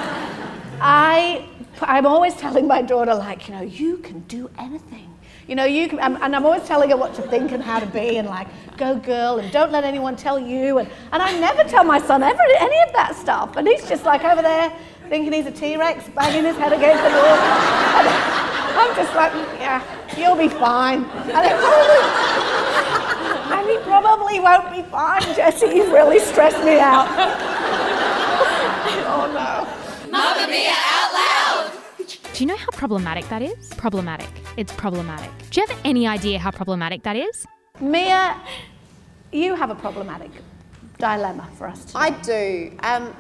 I, 0.82 1.48
I'm 1.82 2.08
always 2.08 2.34
telling 2.36 2.68
my 2.68 2.82
daughter, 2.82 3.14
like, 3.14 3.48
you 3.48 3.54
know, 3.54 3.62
you 3.62 3.98
can 3.98 4.22
do 4.22 4.50
anything. 4.58 5.14
You 5.48 5.56
know, 5.56 5.64
you 5.64 5.88
can, 5.88 6.00
and 6.00 6.36
I'm 6.36 6.46
always 6.46 6.64
telling 6.64 6.90
her 6.90 6.98
what 6.98 7.14
to 7.16 7.22
think 7.22 7.54
and 7.54 7.64
how 7.64 7.80
to 7.80 7.86
be, 7.86 8.18
and 8.18 8.28
like, 8.28 8.48
go 8.78 8.98
girl, 8.98 9.40
and 9.40 9.50
don't 9.52 9.72
let 9.72 9.86
anyone 9.86 10.18
tell 10.18 10.38
you. 10.38 10.80
And, 10.80 10.90
and 11.14 11.24
I 11.24 11.40
never 11.40 11.64
tell 11.64 11.86
my 11.86 12.00
son 12.00 12.22
ever 12.22 12.44
any 12.60 12.78
of 12.82 12.92
that 12.94 13.16
stuff. 13.16 13.56
And 13.56 13.66
he's 13.66 13.88
just 13.88 14.04
like 14.04 14.26
over 14.26 14.42
there 14.42 14.74
thinking 15.08 15.32
he's 15.32 15.46
a 15.46 15.52
T 15.52 15.78
Rex, 15.78 16.10
banging 16.10 16.44
his 16.44 16.58
head 16.58 16.74
against 16.74 17.02
the 17.02 17.10
wall. 17.10 17.38
And 17.96 18.08
I'm 18.78 18.96
just 18.96 19.16
like, 19.16 19.32
yeah, 19.58 19.82
you'll 20.18 20.36
be 20.36 20.50
fine. 20.50 21.06
And 21.06 21.46
it 21.48 21.56
probably, 21.64 22.04
and 23.56 23.70
he 23.70 23.78
probably 23.90 24.40
won't 24.42 24.70
be 24.76 24.82
fine, 24.92 25.22
Jessie. 25.34 25.70
He's 25.70 25.88
really 25.88 26.20
stressed 26.20 26.62
me 26.66 26.78
out. 26.78 27.08
oh 29.08 29.32
no. 29.34 29.78
Do 32.38 32.44
you 32.44 32.50
know 32.50 32.56
how 32.56 32.70
problematic 32.70 33.28
that 33.30 33.42
is? 33.42 33.70
Problematic. 33.78 34.30
It's 34.58 34.72
problematic. 34.74 35.32
Do 35.50 35.60
you 35.60 35.66
have 35.66 35.76
any 35.84 36.06
idea 36.06 36.38
how 36.38 36.52
problematic 36.52 37.02
that 37.02 37.16
is? 37.16 37.48
Mia, 37.82 38.40
you 39.32 39.56
have 39.56 39.72
a 39.72 39.76
problematic 39.76 40.30
dilemma 41.00 41.50
for 41.58 41.66
us 41.66 41.84
today. 41.86 41.98
I 42.00 42.10
do. 42.12 42.78
Um, 42.82 43.16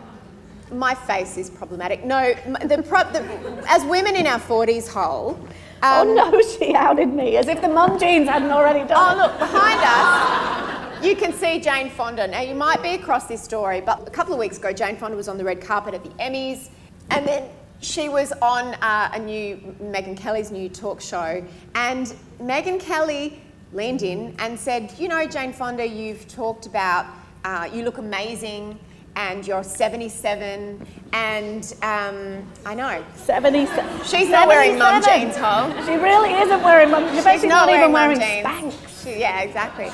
my 0.71 0.93
face 0.93 1.35
is 1.35 1.49
problematic. 1.49 2.05
No, 2.05 2.35
the, 2.63 2.83
pro- 2.87 3.11
the 3.11 3.23
as 3.67 3.83
women 3.85 4.15
in 4.15 4.27
our 4.27 4.37
40s, 4.39 4.87
whole. 4.87 5.39
oh 5.81 6.01
um, 6.01 6.13
no, 6.13 6.39
she 6.59 6.75
outed 6.75 7.09
me 7.09 7.37
as 7.37 7.47
if 7.47 7.59
the 7.59 7.69
mum 7.69 7.97
jeans 7.97 8.29
hadn't 8.29 8.51
already 8.51 8.81
Oh, 8.81 8.87
done 8.87 9.17
it. 9.17 9.21
look, 9.23 9.39
behind 9.39 9.79
us, 9.83 11.03
you 11.03 11.15
can 11.15 11.33
see 11.33 11.59
Jane 11.59 11.89
Fonda. 11.89 12.27
Now, 12.27 12.41
you 12.41 12.53
might 12.53 12.83
be 12.83 12.89
across 12.89 13.25
this 13.25 13.41
story, 13.41 13.81
but 13.81 14.07
a 14.07 14.11
couple 14.11 14.33
of 14.33 14.39
weeks 14.39 14.59
ago, 14.59 14.71
Jane 14.71 14.95
Fonda 14.95 15.17
was 15.17 15.27
on 15.27 15.39
the 15.39 15.43
red 15.43 15.59
carpet 15.59 15.95
at 15.95 16.03
the 16.03 16.11
Emmys, 16.21 16.69
and 17.09 17.25
then 17.25 17.49
she 17.79 18.09
was 18.09 18.31
on 18.41 18.73
uh, 18.75 19.11
a 19.13 19.19
new, 19.19 19.57
Megyn 19.81 20.17
Kelly's 20.17 20.51
new 20.51 20.69
talk 20.69 21.01
show, 21.01 21.43
and 21.75 22.13
Megyn 22.39 22.79
Kelly 22.79 23.41
leaned 23.73 24.03
in 24.03 24.35
and 24.39 24.59
said, 24.59 24.93
You 24.97 25.07
know, 25.07 25.25
Jane 25.27 25.53
Fonda, 25.53 25.85
you've 25.85 26.27
talked 26.27 26.65
about 26.65 27.05
uh, 27.43 27.69
you 27.71 27.83
look 27.83 27.97
amazing 27.97 28.79
and 29.15 29.47
you're 29.47 29.63
77 29.63 30.85
and 31.13 31.75
um, 31.81 32.51
I 32.65 32.75
know. 32.75 33.03
77. 33.15 34.03
She's 34.03 34.29
not 34.29 34.47
wearing 34.47 34.77
mum 34.77 35.01
jeans, 35.01 35.35
Hol. 35.37 35.71
She 35.85 35.95
really 35.95 36.33
isn't 36.33 36.61
wearing 36.61 36.91
mum 36.91 37.03
jeans. 37.05 37.25
She's 37.25 37.43
not, 37.43 37.67
not 37.67 37.69
even 37.69 37.91
wearing 37.91 38.19
jeans. 38.19 38.45
Spanx. 38.45 39.03
She, 39.03 39.19
yeah, 39.19 39.41
exactly. 39.41 39.89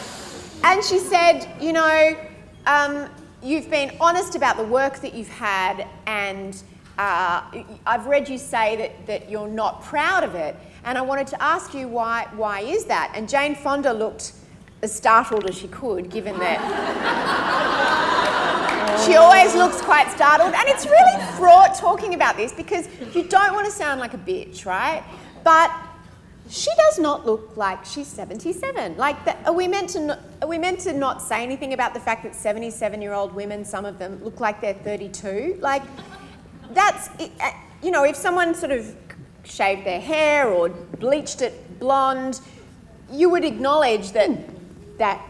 And 0.64 0.84
she 0.84 1.00
said, 1.00 1.48
you 1.62 1.74
know, 1.74 2.18
um, 2.66 3.10
you've 3.42 3.70
been 3.70 3.96
honest 4.00 4.36
about 4.36 4.58
the 4.58 4.64
work 4.64 5.00
that 5.00 5.14
you've 5.14 5.30
had 5.30 5.88
and 6.06 6.62
uh, 6.98 7.44
I've 7.86 8.06
read 8.06 8.30
you 8.30 8.38
say 8.38 8.76
that, 8.76 9.06
that 9.08 9.30
you're 9.30 9.48
not 9.48 9.82
proud 9.84 10.24
of 10.24 10.36
it. 10.36 10.56
And 10.84 10.98
I 10.98 11.02
wanted 11.02 11.28
to 11.28 11.42
ask 11.42 11.74
you 11.74 11.88
why, 11.88 12.28
why 12.36 12.62
is 12.62 12.86
that? 12.86 13.12
And 13.16 13.28
Jane 13.28 13.56
Fonda 13.56 13.94
looked 13.94 14.34
as 14.82 14.94
startled 14.94 15.50
as 15.50 15.58
she 15.58 15.68
could, 15.70 16.10
given 16.10 16.38
that 16.40 16.60
she 19.06 19.16
always 19.16 19.56
looks 19.56 19.82
quite 19.82 20.12
startled. 20.12 20.54
And 20.54 20.68
it's 20.68 20.86
really 20.86 21.22
fraught 21.38 21.76
talking 21.76 22.14
about 22.14 22.36
this 22.38 22.54
because 22.54 22.88
you 23.16 23.24
don't 23.24 23.54
want 23.54 23.66
to 23.66 23.72
sound 23.72 24.00
like 24.00 24.14
a 24.14 24.18
bitch, 24.18 24.66
right? 24.66 25.04
But 25.44 25.72
she 26.50 26.70
does 26.78 27.00
not 27.00 27.26
look 27.26 27.56
like 27.56 27.84
she's 27.86 28.08
77. 28.08 28.98
Like, 28.98 29.24
the, 29.26 29.36
are 29.46 29.54
we 29.54 29.68
meant 29.68 29.90
to 29.92 30.00
not, 30.00 30.20
are 30.42 30.48
we 30.48 30.58
meant 30.58 30.82
to 30.82 30.94
not 30.94 31.22
say 31.22 31.42
anything 31.42 31.74
about 31.74 31.94
the 31.94 32.00
fact 32.00 32.24
that 32.24 32.34
77-year-old 32.34 33.34
women, 33.34 33.64
some 33.64 33.86
of 33.86 33.98
them, 33.98 34.22
look 34.24 34.40
like 34.40 34.60
they're 34.62 34.74
32? 34.74 35.58
Like, 35.62 35.82
that's 36.74 37.10
uh, 37.20 37.52
you 37.82 37.92
know, 37.92 38.04
if 38.04 38.16
someone 38.16 38.56
sort 38.56 38.72
of 38.72 38.96
shaved 39.44 39.86
their 39.86 40.00
hair 40.00 40.48
or 40.48 40.70
bleached 40.70 41.42
it 41.42 41.80
blonde, 41.80 42.40
you 43.12 43.30
would 43.30 43.44
acknowledge 43.44 44.12
that 44.14 44.30
that, 44.98 45.22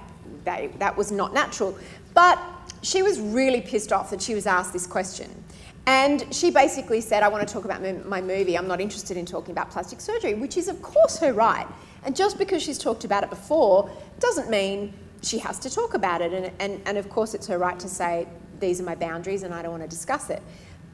that, 0.46 0.80
that 0.80 0.96
was 0.96 1.12
not 1.12 1.34
natural. 1.34 1.78
But 2.14 2.40
she 2.82 3.02
was 3.02 3.20
really 3.20 3.62
pissed 3.62 3.92
off 3.92 4.10
that 4.12 4.22
she 4.22 4.36
was 4.36 4.46
asked 4.46 4.74
this 4.74 4.86
question. 4.86 5.44
And 5.86 6.34
she 6.34 6.50
basically 6.52 7.02
said, 7.02 7.24
I 7.24 7.28
want 7.28 7.46
to 7.46 7.54
talk 7.54 7.66
about 7.66 7.82
my 8.06 8.22
movie. 8.22 8.58
I'm 8.58 8.68
not 8.68 8.80
interested 8.80 9.18
in 9.18 9.26
talking 9.26 9.52
about 9.52 9.70
plastic 9.70 10.00
surgery, 10.00 10.34
which 10.34 10.56
is, 10.56 10.68
of 10.68 10.82
course, 10.82 11.18
her 11.20 11.34
right. 11.34 11.68
And 12.06 12.16
just 12.16 12.38
because 12.38 12.64
she's 12.64 12.78
talked 12.78 13.04
about 13.04 13.24
it 13.24 13.30
before 13.30 13.90
doesn't 14.20 14.50
mean 14.50 14.94
she 15.22 15.40
has 15.40 15.60
to 15.60 15.70
talk 15.70 15.94
about 15.94 16.22
it. 16.22 16.32
And, 16.34 16.52
and, 16.60 16.82
and 16.86 16.98
of 16.98 17.10
course, 17.10 17.34
it's 17.34 17.48
her 17.48 17.58
right 17.58 17.80
to 17.80 17.90
say, 17.90 18.28
these 18.60 18.80
are 18.80 18.84
my 18.84 18.96
boundaries 18.96 19.44
and 19.44 19.54
I 19.54 19.62
don't 19.62 19.72
want 19.72 19.84
to 19.84 19.90
discuss 19.90 20.30
it. 20.30 20.42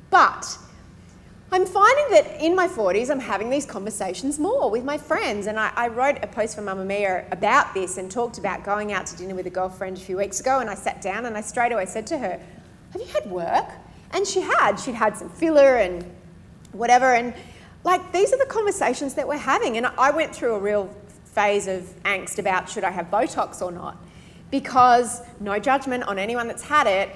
But 0.10 0.58
I'm 1.52 1.66
finding 1.66 2.12
that 2.12 2.44
in 2.44 2.56
my 2.56 2.68
40s, 2.68 3.10
I'm 3.10 3.20
having 3.20 3.50
these 3.50 3.66
conversations 3.66 4.38
more 4.38 4.70
with 4.70 4.84
my 4.84 4.98
friends. 4.98 5.48
And 5.48 5.60
I, 5.60 5.72
I, 5.76 5.88
wrote 5.88 6.20
a 6.22 6.28
post 6.28 6.56
for 6.56 6.62
Mamamia 6.62 7.32
about 7.32 7.74
this 7.74 7.98
and 7.98 8.12
talked 8.12 8.38
about 8.38 8.64
going 8.64 8.92
out 8.92 9.08
to 9.08 9.18
dinner 9.18 9.34
with 9.34 9.48
a 9.48 9.50
girlfriend 9.50 9.98
a 9.98 10.00
few 10.00 10.18
weeks 10.18 10.40
ago. 10.40 10.60
And 10.60 10.70
I 10.70 10.76
sat 10.76 11.02
down 11.02 11.26
and 11.26 11.36
I 11.36 11.42
straight 11.42 11.72
away 11.72 11.88
said 11.88 12.06
to 12.08 12.18
her, 12.20 12.40
Have 12.92 13.02
you 13.02 13.08
had 13.08 13.30
work? 13.32 13.68
And 14.12 14.28
she 14.28 14.42
had. 14.42 14.80
She'd 14.80 14.96
had 14.96 15.18
some 15.18 15.30
filler 15.30 15.78
and 15.78 16.06
whatever. 16.72 17.16
And 17.16 17.34
like, 17.84 18.12
these 18.12 18.32
are 18.32 18.38
the 18.38 18.46
conversations 18.46 19.16
that 19.16 19.28
we're 19.28 19.38
having. 19.38 19.78
And 19.78 19.88
I 19.88 20.12
went 20.12 20.36
through 20.36 20.54
a 20.54 20.60
real 20.60 20.94
phase 21.26 21.68
of 21.68 21.82
angst 22.04 22.38
about 22.38 22.70
should 22.70 22.84
I 22.84 22.92
have 22.92 23.10
Botox 23.10 23.62
or 23.62 23.72
not. 23.72 23.98
Because, 24.52 25.22
no 25.40 25.60
judgment 25.60 26.04
on 26.04 26.20
anyone 26.20 26.48
that's 26.48 26.64
had 26.64 26.88
it, 26.88 27.10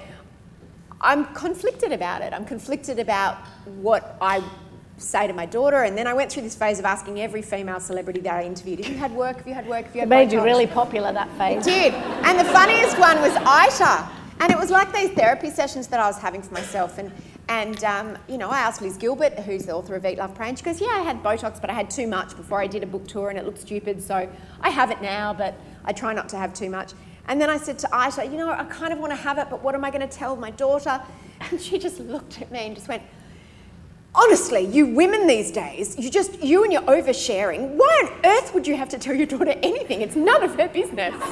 I'm 1.00 1.26
conflicted 1.34 1.92
about 1.92 2.22
it. 2.22 2.32
I'm 2.32 2.44
conflicted 2.44 2.98
about 2.98 3.36
what 3.66 4.16
I 4.20 4.42
say 4.96 5.26
to 5.26 5.32
my 5.32 5.46
daughter. 5.46 5.82
And 5.82 5.96
then 5.98 6.06
I 6.06 6.14
went 6.14 6.30
through 6.30 6.42
this 6.42 6.54
phase 6.54 6.78
of 6.78 6.84
asking 6.84 7.20
every 7.20 7.42
female 7.42 7.80
celebrity 7.80 8.20
that 8.20 8.34
I 8.34 8.44
interviewed, 8.44 8.84
have 8.84 8.92
you 8.92 8.98
had 8.98 9.12
work? 9.12 9.38
Have 9.38 9.48
you 9.48 9.54
had 9.54 9.66
work? 9.66 9.86
Have 9.86 9.94
you 9.94 10.00
had 10.00 10.08
It 10.08 10.10
made 10.10 10.32
you 10.32 10.42
really 10.42 10.66
popular, 10.66 11.12
that 11.12 11.30
phase. 11.36 11.66
It 11.66 11.70
did. 11.70 11.94
And 11.94 12.38
the 12.38 12.44
funniest 12.44 12.98
one 12.98 13.20
was 13.20 13.32
Ita. 13.36 14.08
And 14.40 14.52
it 14.52 14.58
was 14.58 14.70
like 14.70 14.92
these 14.92 15.10
therapy 15.10 15.50
sessions 15.50 15.86
that 15.88 16.00
I 16.00 16.06
was 16.06 16.18
having 16.18 16.42
for 16.42 16.54
myself. 16.54 16.98
And, 16.98 17.12
and 17.48 17.82
um, 17.84 18.18
you 18.28 18.38
know, 18.38 18.50
I 18.50 18.58
asked 18.58 18.82
Liz 18.82 18.96
Gilbert, 18.96 19.38
who's 19.40 19.66
the 19.66 19.72
author 19.74 19.94
of 19.94 20.04
Eat, 20.04 20.18
Love, 20.18 20.34
Pray, 20.34 20.48
and 20.48 20.58
she 20.58 20.64
goes, 20.64 20.80
yeah, 20.80 20.88
I 20.88 21.02
had 21.02 21.22
Botox, 21.22 21.60
but 21.60 21.70
I 21.70 21.72
had 21.72 21.90
too 21.90 22.06
much 22.06 22.36
before 22.36 22.60
I 22.60 22.66
did 22.66 22.82
a 22.82 22.86
book 22.86 23.06
tour 23.06 23.30
and 23.30 23.38
it 23.38 23.44
looked 23.44 23.60
stupid. 23.60 24.02
So 24.02 24.28
I 24.60 24.70
have 24.70 24.90
it 24.90 25.00
now, 25.00 25.32
but 25.32 25.54
I 25.84 25.92
try 25.92 26.12
not 26.14 26.28
to 26.30 26.36
have 26.36 26.52
too 26.54 26.70
much. 26.70 26.92
And 27.26 27.40
then 27.40 27.48
I 27.48 27.56
said 27.56 27.78
to 27.80 27.88
Ita, 27.92 28.26
you 28.26 28.36
know, 28.36 28.50
I 28.50 28.64
kind 28.64 28.92
of 28.92 28.98
want 28.98 29.12
to 29.12 29.16
have 29.16 29.38
it, 29.38 29.48
but 29.50 29.62
what 29.62 29.74
am 29.74 29.84
I 29.84 29.90
going 29.90 30.06
to 30.06 30.16
tell 30.16 30.36
my 30.36 30.50
daughter? 30.50 31.00
And 31.50 31.60
she 31.60 31.78
just 31.78 31.98
looked 32.00 32.40
at 32.40 32.50
me 32.50 32.60
and 32.60 32.74
just 32.74 32.88
went, 32.88 33.02
honestly, 34.14 34.64
you 34.64 34.86
women 34.86 35.26
these 35.26 35.50
days, 35.50 35.98
you 35.98 36.08
just, 36.08 36.42
you 36.42 36.62
and 36.62 36.72
your 36.72 36.82
oversharing, 36.82 37.70
why 37.74 38.02
on 38.04 38.12
earth 38.24 38.54
would 38.54 38.66
you 38.66 38.76
have 38.76 38.88
to 38.90 38.98
tell 38.98 39.14
your 39.14 39.26
daughter 39.26 39.54
anything? 39.62 40.00
It's 40.00 40.16
none 40.16 40.42
of 40.42 40.54
her 40.54 40.68
business. 40.68 41.12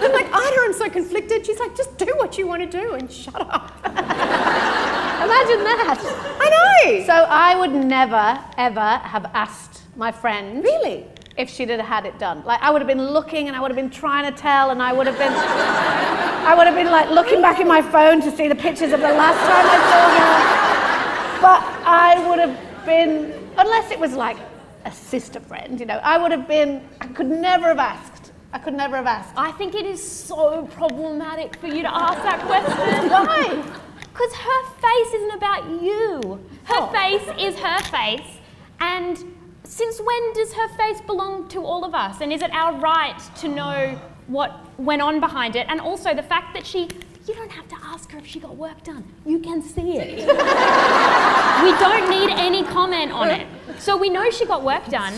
I'm 0.00 0.12
like, 0.12 0.26
Ita, 0.26 0.60
I'm 0.60 0.72
so 0.72 0.90
conflicted. 0.90 1.46
She's 1.46 1.58
like, 1.58 1.76
just 1.76 1.96
do 1.96 2.12
what 2.16 2.36
you 2.36 2.46
want 2.46 2.70
to 2.70 2.80
do 2.80 2.94
and 2.94 3.10
shut 3.10 3.40
up. 3.40 3.72
Imagine 3.84 5.64
that. 5.64 5.98
I 6.40 6.48
know. 6.50 7.04
So 7.06 7.12
I 7.12 7.56
would 7.58 7.72
never, 7.72 8.38
ever 8.56 8.98
have 8.98 9.30
asked 9.34 9.82
my 9.96 10.12
friend. 10.12 10.62
Really? 10.62 11.06
If 11.38 11.48
she'd 11.48 11.70
have 11.70 11.80
had 11.80 12.04
it 12.04 12.18
done. 12.18 12.42
Like 12.44 12.60
I 12.60 12.70
would 12.70 12.82
have 12.82 12.88
been 12.88 13.10
looking 13.12 13.46
and 13.46 13.56
I 13.56 13.60
would 13.60 13.70
have 13.70 13.76
been 13.76 13.90
trying 13.90 14.30
to 14.30 14.36
tell 14.38 14.70
and 14.70 14.82
I 14.82 14.92
would 14.92 15.06
have 15.06 15.16
been 15.16 15.32
I 15.32 16.54
would 16.54 16.66
have 16.66 16.74
been 16.74 16.90
like 16.90 17.08
looking 17.10 17.40
back 17.40 17.60
in 17.60 17.68
my 17.68 17.80
phone 17.80 18.20
to 18.22 18.36
see 18.36 18.48
the 18.48 18.56
pictures 18.56 18.92
of 18.92 19.00
the 19.00 19.08
last 19.08 19.38
time 19.46 19.66
I 19.70 19.78
saw 19.90 20.04
her. 20.18 21.40
But 21.40 21.62
I 21.86 22.28
would 22.28 22.40
have 22.40 22.84
been 22.84 23.32
unless 23.56 23.92
it 23.92 24.00
was 24.00 24.14
like 24.14 24.36
a 24.84 24.90
sister 24.90 25.38
friend, 25.38 25.78
you 25.78 25.86
know, 25.86 25.98
I 26.02 26.18
would 26.18 26.32
have 26.32 26.48
been 26.48 26.86
I 27.00 27.06
could 27.06 27.28
never 27.28 27.68
have 27.68 27.78
asked. 27.78 28.32
I 28.52 28.58
could 28.58 28.74
never 28.74 28.96
have 28.96 29.06
asked. 29.06 29.34
I 29.36 29.52
think 29.52 29.74
it 29.74 29.86
is 29.86 30.02
so 30.02 30.66
problematic 30.72 31.56
for 31.56 31.68
you 31.68 31.82
to 31.82 31.94
ask 31.94 32.20
that 32.22 32.40
question. 32.40 33.10
Why? 33.10 33.62
Because 34.00 34.34
her 34.34 34.62
face 34.80 35.14
isn't 35.14 35.34
about 35.36 35.82
you. 35.82 36.44
Her 36.64 36.78
oh. 36.78 36.86
face 36.88 37.28
is 37.38 37.60
her 37.60 37.78
face 37.90 38.38
and 38.80 39.37
since 39.64 40.00
when 40.00 40.32
does 40.32 40.52
her 40.52 40.68
face 40.76 41.00
belong 41.02 41.48
to 41.48 41.64
all 41.64 41.84
of 41.84 41.94
us? 41.94 42.20
And 42.20 42.32
is 42.32 42.42
it 42.42 42.50
our 42.52 42.78
right 42.80 43.18
to 43.36 43.48
know 43.48 44.00
what 44.26 44.60
went 44.78 45.02
on 45.02 45.20
behind 45.20 45.56
it? 45.56 45.66
And 45.68 45.80
also 45.80 46.14
the 46.14 46.22
fact 46.22 46.54
that 46.54 46.66
she, 46.66 46.88
you 47.26 47.34
don't 47.34 47.50
have 47.52 47.68
to 47.68 47.76
ask 47.82 48.10
her 48.12 48.18
if 48.18 48.26
she 48.26 48.40
got 48.40 48.56
work 48.56 48.82
done. 48.84 49.04
You 49.26 49.38
can 49.38 49.62
see 49.62 49.98
it. 49.98 50.18
we 51.64 51.70
don't 51.78 52.10
need 52.10 52.30
any 52.38 52.64
comment 52.64 53.12
on 53.12 53.30
it. 53.30 53.46
So 53.78 53.96
we 53.96 54.10
know 54.10 54.30
she 54.30 54.46
got 54.46 54.62
work 54.62 54.86
done. 54.86 55.14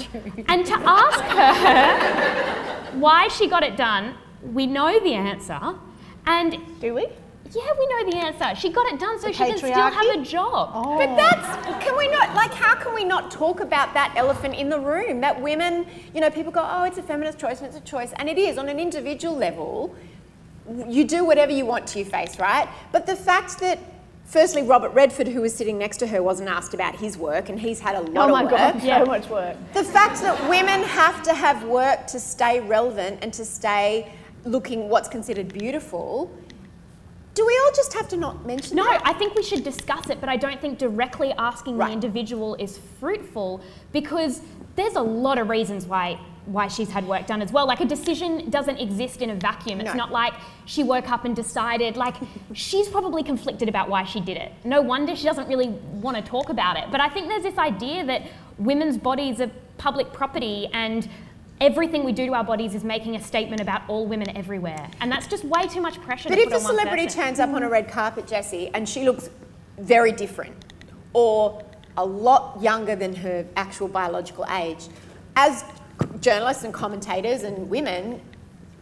And 0.48 0.66
to 0.66 0.74
ask 0.74 1.20
her 1.24 2.98
why 2.98 3.28
she 3.28 3.48
got 3.48 3.62
it 3.62 3.76
done, 3.76 4.14
we 4.42 4.66
know 4.66 4.98
the 5.00 5.14
answer. 5.14 5.60
And 6.26 6.58
do 6.80 6.94
we? 6.94 7.06
Yeah, 7.54 7.72
we 7.78 7.86
know 7.86 8.10
the 8.10 8.16
answer. 8.16 8.60
She 8.60 8.72
got 8.72 8.86
it 8.92 9.00
done 9.00 9.18
so 9.18 9.26
the 9.28 9.32
she 9.32 9.44
can 9.44 9.58
still 9.58 9.72
have 9.72 10.06
a 10.06 10.22
job. 10.22 10.70
Oh. 10.72 10.98
But 10.98 11.16
that's, 11.16 11.84
can 11.84 11.96
we 11.96 12.08
not, 12.08 12.34
like, 12.34 12.52
how 12.52 12.74
can 12.76 12.94
we 12.94 13.04
not 13.04 13.30
talk 13.30 13.60
about 13.60 13.92
that 13.94 14.12
elephant 14.16 14.54
in 14.54 14.68
the 14.68 14.78
room? 14.78 15.20
That 15.20 15.40
women, 15.40 15.86
you 16.14 16.20
know, 16.20 16.30
people 16.30 16.52
go, 16.52 16.66
oh, 16.68 16.84
it's 16.84 16.98
a 16.98 17.02
feminist 17.02 17.38
choice 17.38 17.58
and 17.58 17.66
it's 17.66 17.76
a 17.76 17.80
choice. 17.80 18.12
And 18.16 18.28
it 18.28 18.38
is 18.38 18.58
on 18.58 18.68
an 18.68 18.78
individual 18.78 19.36
level. 19.36 19.94
You 20.86 21.04
do 21.04 21.24
whatever 21.24 21.50
you 21.50 21.66
want 21.66 21.86
to 21.88 21.98
your 22.00 22.08
face, 22.08 22.38
right? 22.38 22.68
But 22.92 23.06
the 23.06 23.16
fact 23.16 23.58
that 23.60 23.78
Firstly, 24.30 24.62
Robert 24.62 24.90
Redford, 24.90 25.26
who 25.26 25.40
was 25.40 25.52
sitting 25.52 25.76
next 25.76 25.96
to 25.96 26.06
her, 26.06 26.22
wasn't 26.22 26.48
asked 26.48 26.72
about 26.72 26.94
his 26.94 27.18
work, 27.18 27.48
and 27.48 27.58
he's 27.58 27.80
had 27.80 27.96
a 27.96 28.00
lot 28.00 28.30
oh 28.30 28.32
my 28.32 28.44
of 28.44 28.52
work. 28.52 28.80
God, 28.80 28.80
so 28.80 29.04
much 29.04 29.28
work. 29.28 29.56
The 29.74 29.82
fact 29.82 30.20
that 30.20 30.48
women 30.48 30.84
have 30.84 31.20
to 31.24 31.34
have 31.34 31.64
work 31.64 32.06
to 32.06 32.20
stay 32.20 32.60
relevant 32.60 33.18
and 33.22 33.34
to 33.34 33.44
stay 33.44 34.12
looking 34.44 34.88
what's 34.88 35.08
considered 35.08 35.52
beautiful 35.52 36.30
do 37.34 37.46
we 37.46 37.60
all 37.64 37.72
just 37.74 37.92
have 37.94 38.08
to 38.08 38.16
not 38.16 38.44
mention 38.44 38.76
no, 38.76 38.84
that? 38.84 39.02
I 39.04 39.12
think 39.12 39.34
we 39.34 39.42
should 39.42 39.62
discuss 39.62 40.10
it, 40.10 40.20
but 40.20 40.28
I 40.28 40.36
don't 40.36 40.60
think 40.60 40.78
directly 40.78 41.32
asking 41.38 41.76
right. 41.76 41.86
the 41.86 41.92
individual 41.92 42.56
is 42.56 42.78
fruitful 42.98 43.60
because 43.92 44.40
there's 44.76 44.94
a 44.94 45.02
lot 45.02 45.38
of 45.38 45.48
reasons 45.48 45.86
why 45.86 46.18
why 46.46 46.66
she's 46.66 46.90
had 46.90 47.06
work 47.06 47.26
done 47.26 47.42
as 47.42 47.52
well. 47.52 47.66
Like 47.66 47.80
a 47.80 47.84
decision 47.84 48.50
doesn't 48.50 48.78
exist 48.78 49.22
in 49.22 49.30
a 49.30 49.34
vacuum. 49.34 49.80
It's 49.80 49.90
no. 49.90 49.94
not 49.94 50.10
like 50.10 50.32
she 50.64 50.82
woke 50.82 51.08
up 51.10 51.24
and 51.24 51.36
decided. 51.36 51.96
Like 51.96 52.16
she's 52.54 52.88
probably 52.88 53.22
conflicted 53.22 53.68
about 53.68 53.88
why 53.88 54.04
she 54.04 54.20
did 54.20 54.36
it. 54.36 54.52
No 54.64 54.80
wonder 54.80 55.14
she 55.14 55.24
doesn't 55.24 55.48
really 55.48 55.68
want 55.68 56.16
to 56.16 56.22
talk 56.22 56.48
about 56.48 56.76
it. 56.76 56.84
But 56.90 57.00
I 57.00 57.08
think 57.08 57.28
there's 57.28 57.42
this 57.42 57.58
idea 57.58 58.04
that 58.06 58.22
women's 58.58 58.96
bodies 58.96 59.40
are 59.40 59.50
public 59.78 60.12
property 60.12 60.68
and 60.72 61.08
everything 61.60 62.04
we 62.04 62.12
do 62.12 62.26
to 62.26 62.34
our 62.34 62.44
bodies 62.44 62.74
is 62.74 62.84
making 62.84 63.16
a 63.16 63.22
statement 63.22 63.60
about 63.60 63.82
all 63.88 64.06
women 64.06 64.34
everywhere. 64.36 64.88
And 65.00 65.12
that's 65.12 65.26
just 65.26 65.44
way 65.44 65.66
too 65.66 65.80
much 65.80 66.00
pressure 66.00 66.28
but 66.28 66.38
if 66.38 66.52
a 66.52 66.60
celebrity 66.60 67.06
turns 67.06 67.38
up 67.38 67.50
on 67.50 67.62
a 67.62 67.68
red 67.68 67.88
carpet, 67.88 68.26
Jessie, 68.26 68.70
and 68.72 68.88
she 68.88 69.04
looks 69.04 69.28
very 69.78 70.12
different 70.12 70.54
or 71.12 71.62
a 71.96 72.04
lot 72.04 72.60
younger 72.62 72.96
than 72.96 73.14
her 73.14 73.44
actual 73.56 73.88
biological 73.88 74.46
age, 74.46 74.86
as 75.36 75.64
journalists 76.20 76.64
and 76.64 76.72
commentators 76.72 77.42
and 77.42 77.68
women, 77.68 78.20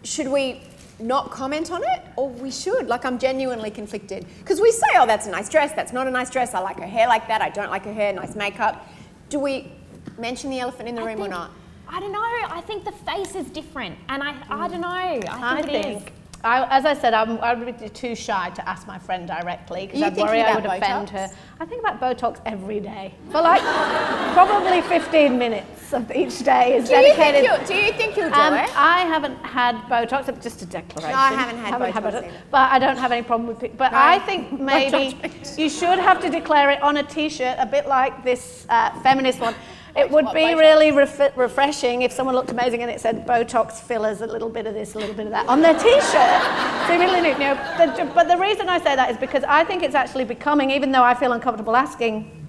should 0.04 0.28
we 0.28 0.62
not 1.00 1.30
comment 1.30 1.72
on 1.72 1.82
it 1.82 2.02
or 2.16 2.28
we 2.28 2.50
should? 2.50 2.86
Like, 2.86 3.04
I'm 3.04 3.18
genuinely 3.18 3.70
conflicted. 3.70 4.24
Because 4.38 4.60
we 4.60 4.70
say, 4.70 4.86
oh, 4.96 5.06
that's 5.06 5.26
a 5.26 5.30
nice 5.30 5.48
dress, 5.48 5.72
that's 5.72 5.92
not 5.92 6.06
a 6.06 6.10
nice 6.10 6.30
dress, 6.30 6.54
I 6.54 6.60
like 6.60 6.78
her 6.78 6.86
hair 6.86 7.08
like 7.08 7.26
that, 7.26 7.42
I 7.42 7.50
don't 7.50 7.70
like 7.70 7.84
her 7.84 7.92
hair, 7.92 8.12
nice 8.12 8.36
makeup. 8.36 8.86
Do 9.30 9.40
we 9.40 9.72
mention 10.16 10.50
the 10.50 10.60
elephant 10.60 10.88
in 10.88 10.94
the 10.94 11.02
I 11.02 11.06
room 11.06 11.22
or 11.22 11.28
not? 11.28 11.50
I 11.88 12.00
don't 12.00 12.12
know. 12.12 12.18
I 12.22 12.62
think 12.66 12.84
the 12.84 12.92
face 12.92 13.34
is 13.34 13.46
different, 13.50 13.98
and 14.08 14.22
I, 14.22 14.34
I 14.50 14.68
don't 14.68 14.80
know. 14.82 14.88
I 14.88 15.20
think 15.20 15.32
I 15.32 15.58
it 15.60 15.68
is. 15.74 16.02
think, 16.02 16.12
I, 16.44 16.66
as 16.76 16.84
I 16.84 16.94
said, 16.94 17.14
I'm, 17.14 17.38
I 17.40 17.54
would 17.54 17.80
be 17.80 17.88
too 17.88 18.14
shy 18.14 18.50
to 18.50 18.68
ask 18.68 18.86
my 18.86 18.98
friend 18.98 19.26
directly 19.26 19.86
because 19.86 20.00
you 20.00 20.06
I 20.06 20.10
worry 20.10 20.40
I 20.42 20.54
would 20.54 20.64
about 20.66 20.78
offend 20.82 21.10
her. 21.10 21.28
I 21.58 21.64
think 21.64 21.80
about 21.84 21.98
Botox 22.00 22.40
every 22.46 22.78
day 22.78 23.14
for 23.32 23.40
like 23.40 23.60
probably 24.34 24.80
15 24.82 25.36
minutes 25.36 25.92
of 25.92 26.10
each 26.12 26.44
day 26.44 26.76
is 26.76 26.84
Do 26.88 26.94
dedicated. 26.94 27.44
you'll, 27.44 27.66
do 27.66 27.74
you 27.74 27.92
think 27.94 28.16
you'll 28.16 28.28
do 28.30 28.36
Um, 28.38 28.54
it? 28.54 28.70
I 28.76 29.00
haven't 29.00 29.36
had 29.44 29.74
Botox, 29.88 30.28
it's 30.28 30.42
just 30.44 30.62
a 30.62 30.66
declaration. 30.66 31.10
No, 31.10 31.16
I 31.16 31.32
haven't 31.32 31.58
had 31.58 31.74
Botox 31.80 32.06
either. 32.18 32.30
But 32.52 32.70
I 32.70 32.78
don't 32.78 32.98
have 32.98 33.10
any 33.10 33.22
problem 33.22 33.48
with 33.48 33.64
it. 33.64 33.76
But 33.76 33.90
No. 33.90 33.98
I 33.98 34.20
think 34.20 34.60
maybe 34.60 35.18
you 35.56 35.68
should 35.68 35.98
have 35.98 36.20
to 36.20 36.30
declare 36.30 36.70
it 36.70 36.80
on 36.82 36.98
a 36.98 37.02
t-shirt, 37.02 37.56
a 37.58 37.66
bit 37.66 37.88
like 37.88 38.22
this 38.22 38.64
uh, 38.68 38.90
feminist 39.00 39.40
one. 39.40 39.54
It 39.96 40.10
would 40.10 40.26
be 40.26 40.40
Botox? 40.40 40.58
really 40.58 40.90
ref- 40.92 41.36
refreshing 41.36 42.02
if 42.02 42.12
someone 42.12 42.34
looked 42.34 42.50
amazing 42.50 42.82
and 42.82 42.90
it 42.90 43.00
said 43.00 43.26
Botox 43.26 43.80
fillers, 43.80 44.20
a 44.20 44.26
little 44.26 44.48
bit 44.48 44.66
of 44.66 44.74
this, 44.74 44.94
a 44.94 44.98
little 44.98 45.14
bit 45.14 45.26
of 45.26 45.32
that 45.32 45.46
on 45.48 45.60
their 45.60 45.74
t-shirt. 45.74 46.86
so 46.86 46.98
really 46.98 47.28
you 47.30 47.38
know, 47.38 47.54
the, 47.78 48.10
but 48.14 48.28
the 48.28 48.36
reason 48.36 48.68
I 48.68 48.78
say 48.78 48.94
that 48.96 49.10
is 49.10 49.16
because 49.16 49.44
I 49.44 49.64
think 49.64 49.82
it's 49.82 49.94
actually 49.94 50.24
becoming, 50.24 50.70
even 50.70 50.92
though 50.92 51.02
I 51.02 51.14
feel 51.14 51.32
uncomfortable 51.32 51.74
asking, 51.74 52.46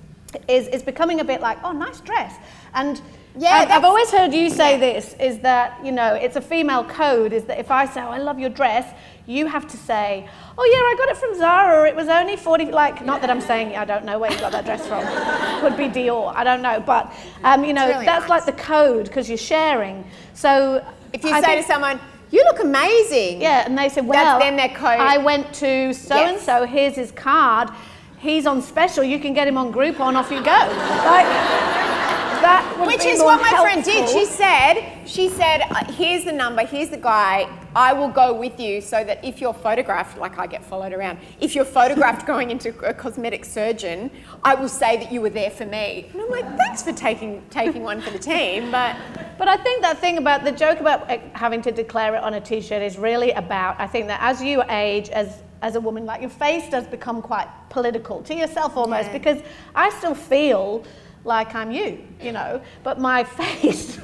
is, 0.48 0.68
is 0.68 0.84
becoming 0.84 1.20
a 1.22 1.24
bit 1.24 1.42
like, 1.42 1.58
oh, 1.64 1.72
nice 1.72 2.00
dress. 2.02 2.36
And 2.74 3.02
Yeah, 3.36 3.52
I've, 3.52 3.72
I've 3.72 3.84
always 3.84 4.12
heard 4.12 4.34
you 4.34 4.50
say 4.50 4.74
yeah. 4.74 4.78
this, 4.94 5.16
is 5.20 5.40
that, 5.40 5.84
you 5.84 5.92
know, 5.92 6.14
it's 6.14 6.36
a 6.36 6.42
female 6.42 6.84
code, 6.84 7.34
is 7.34 7.46
that 7.46 7.58
if 7.60 7.72
I 7.72 7.86
say, 7.88 8.02
oh, 8.02 8.10
I 8.10 8.20
love 8.20 8.38
your 8.38 8.50
dress, 8.52 8.94
you 9.30 9.46
have 9.46 9.68
to 9.68 9.78
say, 9.78 10.28
oh, 10.58 10.66
yeah, 10.66 10.80
I 10.80 10.96
got 10.98 11.10
it 11.10 11.18
from 11.18 11.36
Zara, 11.38 11.80
or 11.82 11.86
it 11.86 11.96
was 11.96 12.08
only 12.08 12.36
40, 12.36 12.66
like, 12.72 13.06
not 13.06 13.22
that 13.22 13.30
I'm 13.30 13.40
saying 13.42 13.76
I 13.76 13.86
don't 13.86 14.04
know 14.04 14.18
where 14.18 14.32
you 14.32 14.40
got 14.40 14.52
that 14.54 14.66
dress 14.66 14.88
from. 14.88 15.06
Could 15.62 15.78
be 15.78 15.88
Dior, 15.88 16.34
I 16.36 16.44
don't 16.44 16.64
know. 16.64 16.80
But, 16.84 17.14
um, 17.44 17.64
you 17.64 17.74
know, 17.74 17.88
really 17.88 18.06
that's 18.06 18.28
nice. 18.28 18.30
like 18.30 18.46
the 18.46 18.60
code, 18.64 19.06
because 19.06 19.30
you're 19.30 19.38
sharing. 19.38 20.04
So 20.34 20.84
If 21.14 21.24
you 21.24 21.30
I 21.30 21.42
say 21.42 21.48
think- 21.48 21.68
to 21.68 21.72
someone, 21.72 22.00
you 22.32 22.44
look 22.46 22.60
amazing. 22.60 23.40
yeah, 23.42 23.66
and 23.68 23.78
they 23.78 23.90
said, 23.90 24.08
well, 24.08 24.40
then 24.40 24.56
their 24.56 24.70
code. 24.70 25.00
I 25.00 25.20
went 25.20 25.54
to 25.56 25.94
so 25.94 26.16
and 26.16 26.40
so, 26.42 26.66
here's 26.66 26.96
his 26.96 27.12
card, 27.12 27.70
he's 28.18 28.48
on 28.48 28.64
special, 28.64 29.04
you 29.04 29.20
can 29.20 29.34
get 29.36 29.48
him 29.48 29.60
on 29.60 29.72
Groupon, 29.72 30.16
off 30.16 30.32
you 30.32 30.38
go. 30.44 30.52
Like, 30.52 31.99
that 32.42 32.76
would 32.80 32.88
Which 32.88 33.04
be 33.04 33.10
is 33.10 33.20
more 33.20 33.28
what 33.38 33.42
my 33.42 33.62
friend 33.62 33.84
did. 33.84 34.10
She 34.10 34.26
said, 34.26 35.02
she 35.06 35.30
said, 35.30 35.62
uh, 35.70 35.92
here's 35.92 36.24
the 36.26 36.32
number, 36.32 36.66
here's 36.66 36.90
the 36.90 36.98
guy. 36.98 37.48
I 37.76 37.94
will 37.94 38.10
go 38.10 38.34
with 38.34 38.60
you 38.60 38.82
so 38.82 39.04
that 39.04 39.24
if 39.24 39.40
you're 39.40 39.54
photographed, 39.54 40.18
like 40.18 40.40
I 40.40 40.48
get 40.48 40.64
followed 40.64 40.92
around, 40.94 41.20
if 41.40 41.54
you're 41.56 41.66
photographed 41.66 42.26
going 42.34 42.50
into 42.52 42.70
a 42.86 42.94
cosmetic 42.94 43.46
surgeon, 43.46 44.10
I 44.44 44.56
will 44.56 44.70
say 44.70 44.98
that 44.98 45.12
you 45.12 45.22
were 45.22 45.30
there 45.30 45.52
for 45.52 45.66
me. 45.66 46.10
And 46.14 46.22
I'm 46.22 46.30
like, 46.30 46.58
thanks 46.58 46.82
for 46.82 46.94
taking 46.94 47.44
taking 47.50 47.84
one 47.84 48.02
for 48.02 48.12
the 48.12 48.20
team, 48.20 48.72
but 48.72 48.96
But 49.38 49.48
I 49.48 49.58
think 49.58 49.82
that 49.84 50.00
thing 50.00 50.18
about 50.18 50.44
the 50.44 50.52
joke 50.52 50.80
about 50.80 51.10
uh, 51.10 51.18
having 51.34 51.62
to 51.64 51.72
declare 51.72 52.16
it 52.16 52.24
on 52.24 52.34
a 52.34 52.42
t-shirt 52.42 52.82
is 52.82 52.98
really 52.98 53.32
about 53.32 53.80
I 53.80 53.88
think 53.88 54.08
that 54.08 54.20
as 54.22 54.42
you 54.42 54.64
age 54.70 55.10
as 55.10 55.44
as 55.62 55.76
a 55.76 55.80
woman 55.80 56.06
like 56.06 56.22
your 56.22 56.30
face 56.30 56.70
does 56.70 56.88
become 56.88 57.22
quite 57.22 57.48
political 57.70 58.22
to 58.24 58.34
yourself 58.34 58.78
almost 58.78 59.08
Yeah. 59.08 59.18
because 59.18 59.42
I 59.76 59.90
still 59.92 60.16
feel 60.16 60.84
like 61.26 61.54
I'm 61.56 61.72
you, 61.72 62.00
you 62.22 62.32
know, 62.32 62.62
but 62.84 63.00
my 63.00 63.24
face 63.40 63.98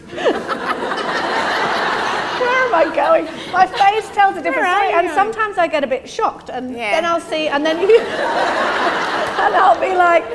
Where 2.40 2.66
am 2.68 2.76
I 2.76 2.96
going? 2.96 3.26
My 3.52 3.66
face 3.66 4.08
tells 4.14 4.36
a 4.38 4.42
different 4.44 4.68
story, 4.68 4.92
and 4.94 5.08
going? 5.08 5.16
sometimes 5.16 5.58
I 5.58 5.68
get 5.68 5.84
a 5.84 5.88
bit 5.88 6.08
shocked, 6.10 6.50
and 6.50 6.72
Yeah. 6.76 6.92
then 6.92 7.06
I'll 7.06 7.22
see, 7.22 7.48
and 7.48 7.66
then 7.66 7.80
you, 7.90 8.00
and 8.00 9.56
I'll 9.56 9.80
be 9.80 9.96
like, 9.96 10.26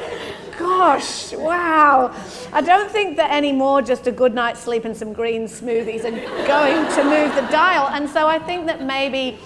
gosh, 0.58 1.32
wow. 1.34 2.14
I 2.52 2.60
don't 2.60 2.90
think 2.90 3.16
that 3.16 3.30
anymore 3.30 3.82
just 3.82 4.06
a 4.06 4.12
good 4.12 4.34
night's 4.34 4.60
sleep 4.60 4.84
and 4.84 4.96
some 4.96 5.12
green 5.12 5.44
smoothies 5.44 6.04
are 6.04 6.46
going 6.46 6.87
to 6.96 7.04
move 7.04 7.34
the 7.34 7.46
dial. 7.50 7.88
And 7.88 8.08
so 8.08 8.26
I 8.26 8.38
think 8.38 8.66
that 8.66 8.82
maybe, 8.82 9.38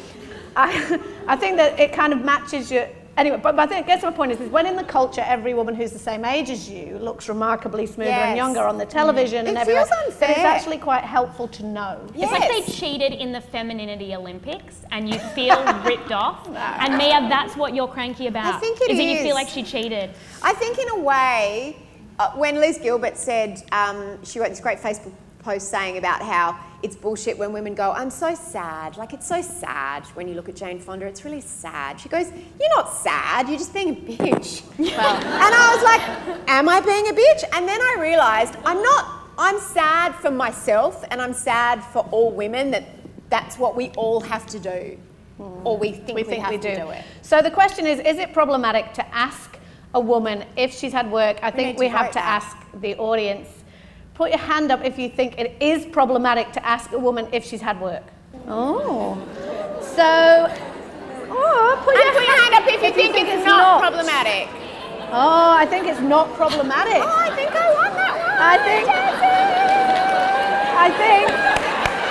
I, 0.57 1.01
I 1.29 1.37
think 1.37 1.57
that 1.57 1.79
it 1.79 1.93
kind 1.93 2.13
of 2.13 2.25
matches 2.25 2.71
your, 2.71 2.89
anyway, 3.17 3.39
but, 3.43 3.57
but 3.57 3.63
I 3.63 3.67
think, 3.67 3.85
I 3.85 3.87
guess 3.87 4.03
my 4.03 4.11
point 4.11 4.33
is, 4.33 4.41
is 4.41 4.51
when 4.51 4.67
in 4.67 4.77
the 4.77 4.85
culture 4.85 5.23
every 5.27 5.55
woman 5.55 5.75
who's 5.75 5.93
the 5.93 5.99
same 5.99 6.25
age 6.25 6.51
as 6.51 6.69
you 6.69 6.99
looks 6.99 7.29
remarkably 7.29 7.87
smoother 7.87 8.11
and 8.11 8.37
younger 8.37 8.61
on 8.61 8.79
the 8.79 8.87
television 8.87 9.47
and 9.47 9.57
It 9.57 9.61
everywhere, 9.61 9.87
feels 9.87 10.17
that 10.19 10.31
it's 10.31 10.39
actually 10.39 10.79
quite 10.79 11.05
helpful 11.05 11.49
to 11.49 11.65
know. 11.65 12.01
Yes. 12.15 12.31
It's 12.31 12.41
like 12.41 12.67
they 12.67 12.73
cheated 12.73 13.13
in 13.13 13.33
the 13.33 13.41
femininity 13.41 14.15
Olympics 14.15 14.83
and 14.91 15.09
you 15.09 15.19
feel 15.19 15.57
ripped 15.85 16.13
off. 16.13 16.49
And 16.49 16.97
Mia, 16.97 17.27
that's 17.29 17.57
what 17.57 17.75
you're 17.75 17.89
cranky 17.89 18.27
about. 18.27 18.55
I 18.55 18.59
think 18.59 18.81
it 18.81 18.91
is. 18.91 18.99
that 18.99 19.05
you 19.05 19.19
feel 19.19 19.35
like 19.35 19.49
she 19.49 19.63
cheated. 19.63 20.11
I 20.43 20.53
think 20.53 20.79
in 20.79 20.89
a 20.91 20.99
way, 21.01 21.77
uh, 22.19 22.31
when 22.33 22.57
Liz 22.57 22.79
Gilbert 22.79 23.17
said, 23.17 23.63
um, 23.73 24.23
she 24.25 24.39
wrote 24.39 24.51
this 24.51 24.61
great 24.61 24.79
Facebook 24.79 25.13
post 25.45 25.69
saying 25.69 25.99
about 25.99 26.23
how 26.23 26.59
it's 26.83 26.97
bullshit 26.97 27.39
when 27.39 27.53
women 27.53 27.75
go, 27.75 27.93
I'm 27.93 28.11
so 28.11 28.35
sad. 28.35 28.97
Like, 28.97 29.13
it's 29.13 29.27
so 29.27 29.41
sad 29.43 30.05
when 30.15 30.27
you 30.27 30.35
look 30.35 30.49
at 30.49 30.57
Jane 30.57 30.79
Fonda. 30.79 31.07
It's 31.07 31.25
really 31.25 31.41
sad. 31.41 32.01
She 32.01 32.09
goes, 32.09 32.31
You're 32.31 32.77
not 32.77 32.93
sad. 32.93 33.49
You're 33.49 33.59
just 33.59 33.73
being 33.75 33.91
a 33.91 33.95
bitch. 33.95 34.63
Well, 34.79 35.17
and 35.17 35.55
I 35.55 35.75
was 35.75 35.85
like, 35.85 36.49
Am 36.49 36.69
I 36.69 36.81
being 36.81 37.09
a 37.09 37.13
bitch? 37.13 37.45
And 37.53 37.69
then 37.69 37.81
I 37.81 37.97
realized 38.01 38.57
I'm 38.65 38.83
not. 38.83 39.21
I'm 39.37 39.59
sad 39.59 40.15
for 40.15 40.31
myself 40.31 41.05
and 41.11 41.21
I'm 41.21 41.33
sad 41.33 41.83
for 41.83 42.07
all 42.13 42.31
women 42.31 42.71
that 42.71 42.85
that's 43.31 43.59
what 43.59 43.75
we 43.75 43.89
all 43.97 44.21
have 44.21 44.47
to 44.47 44.61
do. 44.61 44.97
Hmm. 45.39 45.67
Or 45.67 45.77
we 45.77 45.91
think 45.91 46.09
we, 46.09 46.23
we 46.23 46.23
think 46.23 46.43
have 46.43 46.53
we 46.53 46.59
to 46.59 46.75
do. 46.75 46.83
do 46.83 46.91
it. 46.91 47.05
So 47.23 47.43
the 47.43 47.51
question 47.51 47.87
is: 47.87 47.99
Is 48.01 48.19
it 48.19 48.33
problematic 48.33 48.93
to 48.95 49.15
ask 49.15 49.59
a 49.95 50.01
woman 50.01 50.45
if 50.57 50.73
she's 50.73 50.93
had 50.93 51.11
work? 51.11 51.39
I 51.43 51.51
think 51.51 51.79
we 51.79 51.89
have 51.89 52.07
vote 52.07 52.13
to 52.13 52.25
ask 52.25 52.57
the 52.81 52.95
audience. 52.97 53.49
Put 54.15 54.31
your 54.31 54.39
hand 54.39 54.71
up 54.71 54.85
if 54.85 54.97
you 54.97 55.09
think 55.09 55.39
it 55.41 55.57
is 55.61 55.85
problematic 55.87 56.53
to 56.53 56.65
ask 56.65 56.93
a 56.93 56.99
woman 56.99 57.27
if 57.33 57.45
she's 57.45 57.61
had 57.61 57.81
work. 57.81 58.05
Oh, 58.47 59.19
so. 59.83 60.47
Oh, 61.27 61.83
put, 61.83 61.95
your, 61.99 62.13
put 62.15 62.23
your 62.23 62.39
hand 62.39 62.55
up 62.55 62.63
if 62.71 62.81
you 62.81 62.93
think, 62.95 63.27
it's, 63.27 63.45
not, 63.45 63.81
problematic. 63.81 64.47
Oh, 65.11 65.51
I 65.59 65.67
think 65.67 65.89
it's 65.89 65.99
not 65.99 66.33
problematic. 66.35 67.03
Oh, 67.03 67.11
I 67.11 67.35
think 67.35 67.51
I 67.51 67.67
won 67.75 67.91
that 67.99 68.15
one. 68.15 68.39
I 68.39 68.57
think. 68.63 68.87
I 70.79 70.89
think. 70.95 71.27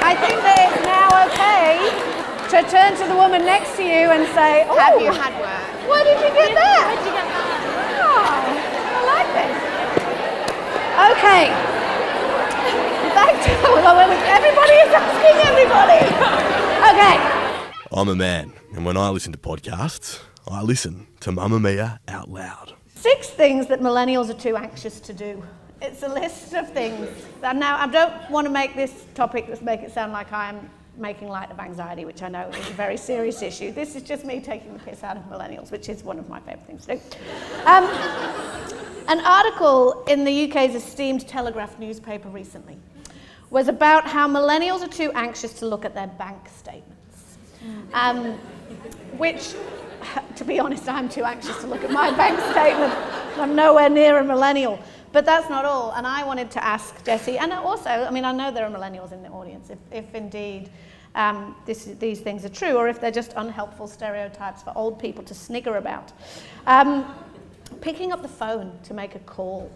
I 0.03 0.13
think 0.19 0.37
that 0.43 0.59
it's 0.59 0.83
now 0.83 1.07
okay 1.31 1.87
to 2.51 2.57
turn 2.69 2.99
to 2.99 3.07
the 3.07 3.15
woman 3.15 3.45
next 3.45 3.77
to 3.77 3.83
you 3.83 4.11
and 4.11 4.27
say, 4.35 4.67
"Oh, 4.67 4.75
Have 4.75 4.99
you 4.99 5.07
had 5.07 5.31
work? 5.39 5.87
Why 5.87 6.03
did 6.03 6.19
you 6.19 6.35
get 6.35 6.51
that? 6.51 6.83
Where 6.83 6.99
did 6.99 7.07
you 7.07 7.15
get 7.15 7.27
that? 7.31 7.63
Oh, 8.03 8.43
I 8.91 8.99
like 9.07 9.29
this. 9.39 9.55
Okay. 11.15 11.72
Everybody 14.25 14.73
is 14.73 14.93
asking 14.93 15.37
everybody. 15.47 16.05
Okay. 16.89 17.73
I'm 17.91 18.07
a 18.09 18.15
man, 18.15 18.53
and 18.73 18.85
when 18.85 18.97
I 18.97 19.09
listen 19.09 19.31
to 19.31 19.37
podcasts, 19.37 20.19
I 20.47 20.61
listen 20.61 21.07
to 21.21 21.31
Mamamia 21.31 21.99
out 22.07 22.29
loud. 22.29 22.73
Six 22.95 23.29
things 23.29 23.67
that 23.67 23.81
millennials 23.81 24.29
are 24.29 24.39
too 24.39 24.55
anxious 24.55 24.99
to 25.01 25.13
do. 25.13 25.43
It's 25.81 26.03
a 26.03 26.07
list 26.07 26.53
of 26.53 26.71
things. 26.71 27.09
And 27.41 27.59
now 27.59 27.77
I 27.77 27.87
don't 27.87 28.29
want 28.29 28.45
to 28.45 28.51
make 28.51 28.75
this 28.75 29.05
topic 29.15 29.47
just 29.47 29.61
make 29.61 29.81
it 29.81 29.91
sound 29.91 30.13
like 30.13 30.31
I'm 30.31 30.69
making 30.97 31.27
light 31.27 31.49
of 31.51 31.59
anxiety, 31.59 32.05
which 32.05 32.21
I 32.21 32.29
know 32.29 32.47
is 32.49 32.69
a 32.69 32.73
very 32.73 32.97
serious 32.97 33.41
issue. 33.41 33.71
This 33.71 33.95
is 33.95 34.03
just 34.03 34.25
me 34.25 34.39
taking 34.41 34.73
the 34.73 34.79
piss 34.79 35.03
out 35.03 35.17
of 35.17 35.23
millennials, 35.23 35.71
which 35.71 35.89
is 35.89 36.03
one 36.03 36.19
of 36.19 36.29
my 36.29 36.39
favourite 36.41 36.67
things 36.67 36.85
to 36.85 36.95
do. 36.95 37.01
Um, 37.65 37.85
an 39.07 39.19
article 39.25 40.03
in 40.07 40.23
the 40.23 40.49
UK's 40.49 40.75
esteemed 40.75 41.27
Telegraph 41.27 41.79
newspaper 41.79 42.29
recently 42.29 42.77
was 43.53 43.67
about 43.67 44.07
how 44.07 44.27
millennials 44.27 44.81
are 44.81 44.87
too 44.87 45.11
anxious 45.13 45.53
to 45.53 45.67
look 45.67 45.85
at 45.85 45.93
their 45.93 46.07
bank 46.07 46.49
statements. 46.49 47.37
Um, 47.93 48.33
which, 49.17 49.53
to 50.35 50.43
be 50.43 50.59
honest, 50.59 50.89
I'm 50.89 51.07
too 51.07 51.23
anxious 51.23 51.61
to 51.61 51.67
look 51.67 51.83
at 51.83 51.91
my 51.91 52.09
bank 52.17 52.39
statement. 52.51 52.91
I'm 53.37 53.55
nowhere 53.55 53.89
near 53.89 54.17
a 54.17 54.23
millennial. 54.23 54.79
But 55.11 55.25
that's 55.25 55.51
not 55.51 55.65
all. 55.65 55.91
And 55.91 56.07
I 56.07 56.23
wanted 56.23 56.49
to 56.51 56.65
ask 56.65 57.05
Jessie, 57.05 57.37
and 57.37 57.53
also, 57.53 57.89
I 57.89 58.09
mean, 58.09 58.25
I 58.25 58.31
know 58.31 58.49
there 58.49 58.65
are 58.65 58.71
millennials 58.71 59.11
in 59.11 59.21
the 59.21 59.29
audience, 59.29 59.69
if, 59.69 59.77
if 59.91 60.15
indeed 60.15 60.71
um, 61.13 61.55
this, 61.67 61.85
these 61.99 62.21
things 62.21 62.43
are 62.45 62.49
true, 62.49 62.73
or 62.73 62.87
if 62.87 62.99
they're 62.99 63.11
just 63.11 63.33
unhelpful 63.35 63.87
stereotypes 63.87 64.63
for 64.63 64.73
old 64.75 64.97
people 64.97 65.23
to 65.25 65.35
snigger 65.35 65.77
about. 65.77 66.11
Um, 66.65 67.05
picking 67.81 68.11
up 68.11 68.23
the 68.23 68.27
phone 68.27 68.79
to 68.85 68.95
make 68.95 69.13
a 69.13 69.19
call. 69.19 69.71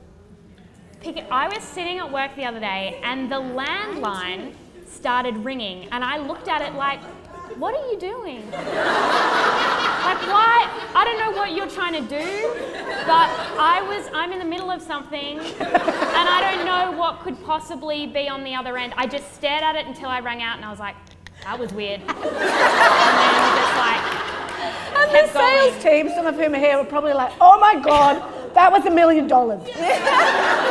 Pick 1.01 1.25
I 1.31 1.47
was 1.47 1.63
sitting 1.63 1.99
at 1.99 2.11
work 2.11 2.35
the 2.35 2.43
other 2.45 2.59
day 2.59 2.99
and 3.03 3.31
the 3.31 3.35
landline 3.35 4.53
started 4.87 5.37
ringing 5.37 5.87
and 5.91 6.03
I 6.03 6.17
looked 6.17 6.47
at 6.47 6.61
it 6.61 6.73
like, 6.73 6.99
what 7.57 7.73
are 7.75 7.91
you 7.91 7.99
doing? 7.99 8.49
like 8.51 8.61
why? 10.27 10.67
I 10.95 11.03
don't 11.05 11.19
know 11.19 11.31
what 11.39 11.51
you're 11.55 11.69
trying 11.69 11.93
to 11.93 12.01
do, 12.01 12.53
but 13.05 13.29
I 13.59 13.81
was 13.87 14.09
I'm 14.13 14.31
in 14.31 14.39
the 14.39 14.45
middle 14.45 14.71
of 14.71 14.81
something 14.81 15.39
and 15.39 16.29
I 16.29 16.39
don't 16.55 16.65
know 16.65 16.97
what 16.97 17.19
could 17.21 17.41
possibly 17.45 18.07
be 18.07 18.27
on 18.27 18.43
the 18.43 18.55
other 18.55 18.77
end. 18.77 18.93
I 18.97 19.05
just 19.07 19.33
stared 19.35 19.63
at 19.63 19.75
it 19.75 19.85
until 19.85 20.09
I 20.09 20.19
rang 20.19 20.41
out 20.41 20.55
and 20.57 20.65
I 20.65 20.71
was 20.71 20.79
like, 20.79 20.95
that 21.43 21.57
was 21.59 21.71
weird. 21.73 22.01
and 22.01 22.09
then 22.09 22.17
just 23.57 23.77
like, 23.77 24.01
And 24.97 25.11
the 25.11 25.27
sales 25.33 25.83
going. 25.83 26.05
team, 26.05 26.09
some 26.15 26.25
of 26.25 26.35
whom 26.35 26.55
are 26.55 26.59
here, 26.59 26.77
were 26.77 26.83
probably 26.85 27.13
like, 27.13 27.31
oh 27.39 27.59
my 27.59 27.75
God, 27.79 28.21
that 28.55 28.71
was 28.71 28.85
a 28.85 28.91
million 28.91 29.27
dollars. 29.27 29.61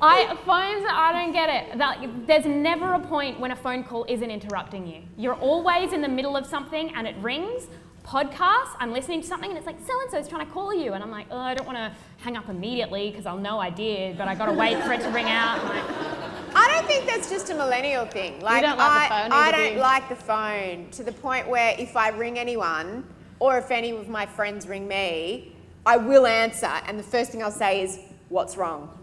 I 0.00 0.26
phones. 0.44 0.86
I 0.88 1.12
don't 1.12 1.32
get 1.32 1.48
it. 1.48 1.78
That, 1.78 2.26
there's 2.26 2.44
never 2.44 2.94
a 2.94 3.00
point 3.00 3.40
when 3.40 3.50
a 3.50 3.56
phone 3.56 3.84
call 3.84 4.04
isn't 4.08 4.30
interrupting 4.30 4.86
you. 4.86 5.02
You're 5.16 5.34
always 5.34 5.92
in 5.92 6.02
the 6.02 6.08
middle 6.08 6.36
of 6.36 6.46
something 6.46 6.94
and 6.94 7.06
it 7.06 7.16
rings. 7.20 7.66
Podcast. 8.04 8.70
I'm 8.78 8.92
listening 8.92 9.20
to 9.20 9.26
something 9.26 9.50
and 9.50 9.58
it's 9.58 9.66
like 9.66 9.78
so 9.86 10.00
and 10.00 10.10
so 10.10 10.16
is 10.18 10.28
trying 10.28 10.46
to 10.46 10.50
call 10.50 10.72
you, 10.72 10.94
and 10.94 11.02
I'm 11.02 11.10
like, 11.10 11.26
oh, 11.30 11.36
I 11.38 11.52
don't 11.54 11.66
want 11.66 11.76
to 11.76 11.92
hang 12.16 12.38
up 12.38 12.48
immediately 12.48 13.10
because 13.10 13.26
I'll 13.26 13.36
know 13.36 13.58
I 13.58 13.68
did, 13.68 14.16
but 14.16 14.28
I 14.28 14.34
got 14.34 14.46
to 14.46 14.54
wait 14.54 14.82
for 14.82 14.94
it 14.94 15.02
to 15.02 15.10
ring 15.10 15.26
out. 15.26 15.60
I'm 15.60 15.68
like, 15.68 16.56
I 16.56 16.72
don't 16.72 16.86
think 16.86 17.06
that's 17.06 17.28
just 17.28 17.50
a 17.50 17.54
millennial 17.54 18.06
thing. 18.06 18.40
Like 18.40 18.62
don't 18.62 18.78
like 18.78 19.10
the 19.10 19.14
I, 19.14 19.22
phone 19.22 19.32
I 19.32 19.50
do 19.50 19.56
don't 19.58 19.72
you? 19.74 19.80
like 19.80 20.08
the 20.08 20.16
phone 20.16 20.90
to 20.92 21.02
the 21.04 21.12
point 21.12 21.48
where 21.48 21.74
if 21.78 21.96
I 21.98 22.08
ring 22.08 22.38
anyone 22.38 23.04
or 23.40 23.58
if 23.58 23.70
any 23.70 23.90
of 23.90 24.08
my 24.08 24.24
friends 24.24 24.66
ring 24.66 24.88
me, 24.88 25.54
I 25.84 25.98
will 25.98 26.26
answer, 26.26 26.72
and 26.86 26.98
the 26.98 27.02
first 27.02 27.30
thing 27.30 27.42
I'll 27.42 27.50
say 27.50 27.82
is, 27.82 27.98
"What's 28.30 28.56
wrong?" 28.56 28.97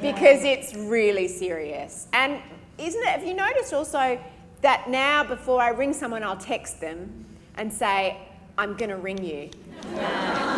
Because 0.00 0.44
it's 0.44 0.74
really 0.74 1.28
serious. 1.28 2.08
And 2.12 2.40
isn't 2.78 3.02
it? 3.02 3.08
Have 3.08 3.24
you 3.24 3.34
noticed 3.34 3.72
also 3.72 4.18
that 4.60 4.88
now 4.88 5.24
before 5.24 5.60
I 5.60 5.70
ring 5.70 5.92
someone, 5.92 6.22
I'll 6.22 6.36
text 6.36 6.80
them 6.80 7.26
and 7.56 7.72
say, 7.72 8.16
"I'm 8.58 8.76
going 8.76 8.90
to 8.90 8.96
ring 8.96 9.22
you." 9.22 9.50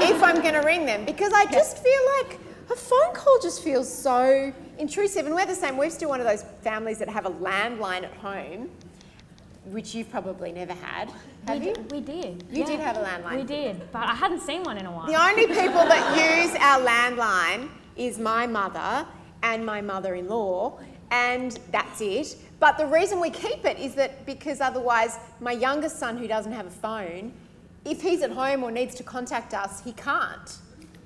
if 0.03 0.23
I'm 0.23 0.43
going 0.43 0.55
to 0.55 0.61
ring 0.61 0.85
them 0.85 1.05
because 1.05 1.33
I 1.33 1.47
just 1.47 1.79
feel 1.79 2.01
like 2.19 2.39
a 2.71 2.77
phone 2.77 3.15
call 3.15 3.39
just 3.41 3.63
feels 3.63 3.93
so 3.93 4.53
intrusive. 4.79 5.27
And 5.27 5.35
we're 5.35 5.47
the 5.47 5.55
same. 5.55 5.77
We're 5.77 5.91
still 5.91 6.09
one 6.09 6.21
of 6.21 6.27
those 6.27 6.45
families 6.63 6.99
that 6.99 7.09
have 7.09 7.27
a 7.27 7.31
landline 7.31 8.05
at 8.05 8.15
home, 8.15 8.71
which 9.67 9.95
you've 9.95 10.11
probably 10.11 10.53
never 10.53 10.75
had. 10.75 11.11
Have 11.47 11.61
we, 11.61 11.69
you? 11.69 11.75
did, 11.75 11.93
we 11.93 12.01
did. 12.01 12.45
You 12.51 12.65
did 12.65 12.81
have 12.81 12.97
a 12.97 13.01
landline. 13.01 13.37
We 13.37 13.45
did, 13.45 13.93
but 13.93 14.09
I 14.09 14.15
hadn't 14.15 14.41
seen 14.41 14.63
one 14.63 14.79
in 14.79 14.87
a 14.87 14.93
while. 14.93 15.07
The 15.07 15.21
only 15.21 15.47
people 15.47 15.85
that 15.85 16.45
use 16.47 16.55
our 16.61 16.81
landline 16.81 17.69
is 17.97 18.19
my 18.19 18.47
mother 18.47 19.07
and 19.43 19.65
my 19.65 19.81
mother 19.81 20.15
in 20.15 20.29
law, 20.29 20.79
and 21.11 21.59
that's 21.71 22.01
it. 22.01 22.37
But 22.61 22.79
the 22.79 22.87
reason 22.87 23.21
we 23.21 23.31
keep 23.31 23.65
it 23.65 23.79
is 23.79 23.95
that 23.95 24.25
because 24.25 24.61
otherwise, 24.61 25.19
my 25.41 25.53
youngest 25.53 25.99
son, 25.99 26.17
who 26.17 26.27
doesn't 26.27 26.53
have 26.53 26.67
a 26.67 26.71
phone, 26.71 27.33
if 27.85 28.01
he's 28.01 28.23
at 28.23 28.31
home 28.31 28.63
or 28.63 28.71
needs 28.71 28.95
to 28.97 29.03
contact 29.03 29.53
us, 29.53 29.83
he 29.85 29.93
can't. 29.93 30.59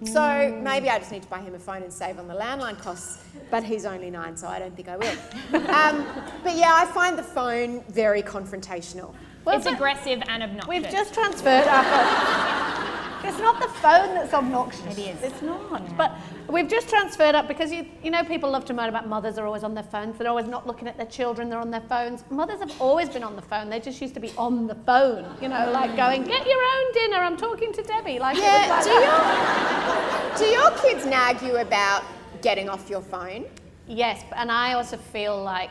So 0.05 0.57
maybe 0.63 0.89
I 0.89 1.01
just 1.01 1.11
need 1.11 1.23
to 1.23 1.29
buy 1.29 1.41
him 1.41 1.57
a 1.57 1.59
phone 1.59 1.83
and 1.83 1.93
save 1.93 2.21
on 2.21 2.29
the 2.29 2.35
landline 2.35 2.79
costs. 2.79 3.25
But 3.51 3.65
he's 3.65 3.85
only 3.85 4.11
nine, 4.11 4.37
so 4.37 4.47
I 4.47 4.61
don't 4.61 4.75
think 4.77 4.89
I 4.89 4.97
will. 4.97 5.09
um, 5.71 6.07
but 6.45 6.55
yeah, 6.55 6.73
I 6.75 6.87
find 6.95 7.19
the 7.19 7.23
phone 7.25 7.83
very 7.89 8.23
confrontational. 8.23 9.13
it's 9.47 9.67
aggressive 9.67 10.23
and 10.29 10.45
obnoxious. 10.45 10.69
We've 10.69 10.89
just 10.89 11.15
transferred 11.15 11.67
our 11.67 11.85
phone. 11.85 12.95
It's 13.29 13.39
not 13.39 13.61
the 13.61 13.69
phone 13.69 14.15
that's 14.15 14.33
obnoxious. 14.33 14.99
It 14.99 14.99
is. 14.99 15.23
It's 15.23 15.43
not. 15.43 15.97
But 15.97 16.17
we've 16.49 16.67
just 16.69 16.89
transferred 16.89 17.35
up 17.35 17.47
because 17.47 17.71
you, 17.71 17.87
you 18.03 18.11
know, 18.11 18.25
people 18.25 18.51
love 18.51 18.65
to 18.67 18.73
moan 18.73 18.89
about 18.89 19.07
mothers 19.07 19.37
are 19.37 19.45
always 19.47 19.63
on 19.65 19.75
their 19.75 19.85
phones. 19.85 20.17
They're 20.17 20.29
always 20.29 20.47
not 20.47 20.67
looking 20.67 20.89
at 20.89 20.97
their 20.97 21.07
children. 21.07 21.51
They're 21.51 21.59
on 21.59 21.71
their 21.71 21.83
phones. 21.83 22.25
Mothers 22.31 22.61
have 22.61 22.81
always 22.81 23.11
been 23.11 23.23
on 23.23 23.37
the 23.37 23.43
phone. 23.43 23.69
They 23.69 23.81
just 23.81 24.01
used 24.01 24.15
to 24.15 24.21
be 24.21 24.33
on 24.39 24.67
the 24.67 24.75
phone. 24.75 25.27
You 25.43 25.49
know, 25.49 25.71
like 25.71 25.95
going, 25.95 26.25
get 26.25 26.47
your 26.47 26.63
own 26.63 26.93
dinner. 26.95 27.17
I'm 27.19 27.37
talking 27.37 27.73
to 27.75 27.83
Debbie. 27.83 28.19
Like, 28.19 28.39
Yeah, 28.39 28.67
like 28.71 28.85
do 28.85 28.91
that. 28.91 30.39
your, 30.39 30.49
do 30.49 30.55
your 30.55 30.71
kids 30.83 31.05
nag 31.05 31.43
you 31.43 31.59
about 31.59 32.05
getting 32.41 32.69
off 32.71 32.89
your 32.89 33.03
phone? 33.03 33.45
Yes, 33.87 34.23
and 34.37 34.51
I 34.51 34.73
also 34.73 34.97
feel 34.97 35.43
like 35.43 35.71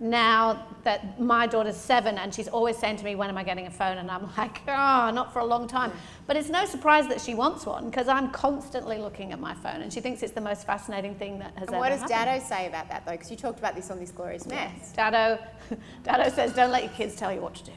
now 0.00 0.64
that 0.84 1.20
my 1.20 1.46
daughter's 1.46 1.76
seven 1.76 2.18
and 2.18 2.32
she's 2.32 2.46
always 2.48 2.76
saying 2.76 2.96
to 2.96 3.04
me, 3.04 3.14
When 3.16 3.28
am 3.28 3.36
I 3.36 3.42
getting 3.42 3.66
a 3.66 3.70
phone? 3.70 3.98
And 3.98 4.10
I'm 4.10 4.28
like, 4.36 4.60
Oh, 4.68 5.10
not 5.12 5.32
for 5.32 5.40
a 5.40 5.44
long 5.44 5.66
time. 5.66 5.92
But 6.26 6.36
it's 6.36 6.48
no 6.48 6.64
surprise 6.66 7.08
that 7.08 7.20
she 7.20 7.34
wants 7.34 7.66
one 7.66 7.90
because 7.90 8.06
I'm 8.06 8.30
constantly 8.30 8.98
looking 8.98 9.32
at 9.32 9.40
my 9.40 9.54
phone 9.54 9.82
and 9.82 9.92
she 9.92 10.00
thinks 10.00 10.22
it's 10.22 10.32
the 10.32 10.40
most 10.40 10.66
fascinating 10.66 11.14
thing 11.16 11.38
that 11.40 11.52
has 11.54 11.68
And 11.68 11.70
ever 11.70 11.78
what 11.78 11.88
does 11.88 12.00
happened. 12.02 12.42
Daddo 12.42 12.48
say 12.48 12.66
about 12.68 12.88
that 12.88 13.04
though? 13.06 13.12
Because 13.12 13.30
you 13.30 13.36
talked 13.36 13.58
about 13.58 13.74
this 13.74 13.90
on 13.90 13.98
this 13.98 14.10
glorious 14.12 14.46
mess. 14.46 14.92
Daddo, 14.96 15.40
Daddo 16.04 16.32
says, 16.32 16.52
Don't 16.52 16.70
let 16.70 16.84
your 16.84 16.92
kids 16.92 17.16
tell 17.16 17.32
you 17.32 17.40
what 17.40 17.54
to 17.56 17.64
do. 17.64 17.72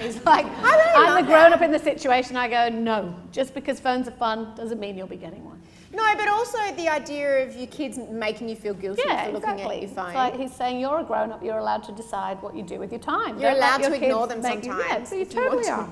He's 0.00 0.22
like, 0.24 0.46
I'm 0.62 1.22
the 1.22 1.26
grown 1.26 1.52
up 1.52 1.62
in 1.62 1.72
the 1.72 1.78
situation. 1.78 2.36
I 2.36 2.48
go, 2.48 2.74
No, 2.74 3.14
just 3.32 3.54
because 3.54 3.80
phones 3.80 4.08
are 4.08 4.12
fun 4.12 4.54
doesn't 4.54 4.80
mean 4.80 4.96
you'll 4.96 5.06
be 5.06 5.16
getting 5.16 5.44
one. 5.44 5.55
No, 5.92 6.02
but 6.16 6.28
also 6.28 6.58
the 6.76 6.88
idea 6.88 7.46
of 7.46 7.54
your 7.56 7.68
kids 7.68 7.98
making 8.10 8.48
you 8.48 8.56
feel 8.56 8.74
guilty 8.74 9.02
Yeah, 9.06 9.26
for 9.26 9.32
looking 9.32 9.50
exactly. 9.50 9.76
at 9.76 9.82
your 9.82 9.90
phone. 9.90 10.06
It's 10.08 10.14
like 10.16 10.36
he's 10.36 10.52
saying 10.54 10.80
you're 10.80 11.00
a 11.00 11.04
grown 11.04 11.32
up, 11.32 11.42
you're 11.42 11.58
allowed 11.58 11.84
to 11.84 11.92
decide 11.92 12.42
what 12.42 12.54
you 12.56 12.62
do 12.62 12.78
with 12.78 12.90
your 12.90 13.00
time. 13.00 13.38
You're 13.40 13.50
Don't 13.52 13.58
allowed 13.58 13.80
your 13.82 13.90
to 13.90 13.96
ignore 14.04 14.26
them 14.26 14.42
make 14.42 14.64
you- 14.64 14.72
sometimes 14.72 15.10
Yeah, 15.12 15.16
you 15.16 15.22
if 15.22 15.34
you 15.34 15.40
totally 15.42 15.64
to. 15.64 15.70
are. 15.72 15.88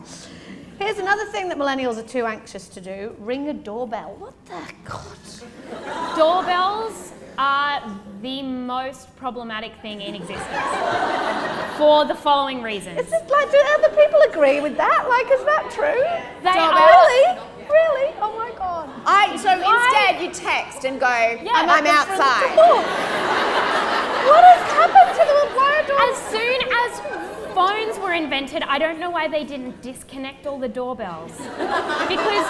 Here's 0.79 0.99
another 0.99 1.25
thing 1.27 1.49
that 1.51 1.57
millennials 1.59 1.97
are 1.99 2.03
too 2.09 2.27
anxious 2.27 2.69
to 2.71 2.81
do 2.81 3.15
ring 3.21 3.49
a 3.49 3.53
doorbell. 3.53 4.17
What 4.19 4.35
the 4.47 4.61
God? 4.85 6.17
Doorbells 6.17 7.13
are 7.39 7.83
the 8.23 8.43
most 8.43 9.15
problematic 9.17 9.73
thing 9.83 10.01
in 10.01 10.15
existence 10.17 10.47
for 11.79 12.05
the 12.05 12.15
following 12.15 12.63
reasons. 12.63 13.01
Is 13.01 13.13
it 13.13 13.29
like, 13.31 13.51
do 13.51 13.63
other 13.79 13.89
people 13.97 14.21
agree 14.23 14.61
with 14.61 14.77
that? 14.77 15.09
Like, 15.09 15.27
is 15.33 15.45
that 15.45 15.71
true? 15.71 16.03
They 16.43 16.59
Oh, 16.59 16.71
are- 16.71 17.09
Really? 17.09 17.41
Really? 17.69 18.15
Oh 18.21 18.35
my 18.39 18.51
God. 18.57 18.91
I, 19.07 19.37
so 19.37 19.49
Why? 19.49 19.75
instead 19.75 20.23
you 20.23 20.31
text 20.33 20.85
and 20.85 20.99
go, 21.01 21.07
I'm, 21.07 21.69
at 21.69 21.83
the 21.83 21.85
front 21.85 21.87
outside. 21.89 22.57
What 24.25 24.43
has 24.45 24.63
happened 24.73 25.11
to 25.19 25.25
the 25.33 25.57
wire 25.57 25.85
door? 25.87 26.01
As 26.01 26.17
soon 26.33 26.59
as 26.83 27.55
phones 27.55 27.99
were 27.99 28.15
invented, 28.15 28.63
I 28.63 28.79
don't 28.79 28.99
know 28.99 29.11
why 29.11 29.29
they 29.29 29.45
didn't 29.45 29.81
disconnect 29.83 30.47
all 30.47 30.59
the 30.59 30.69
doorbells. 30.69 31.33
because 31.39 32.47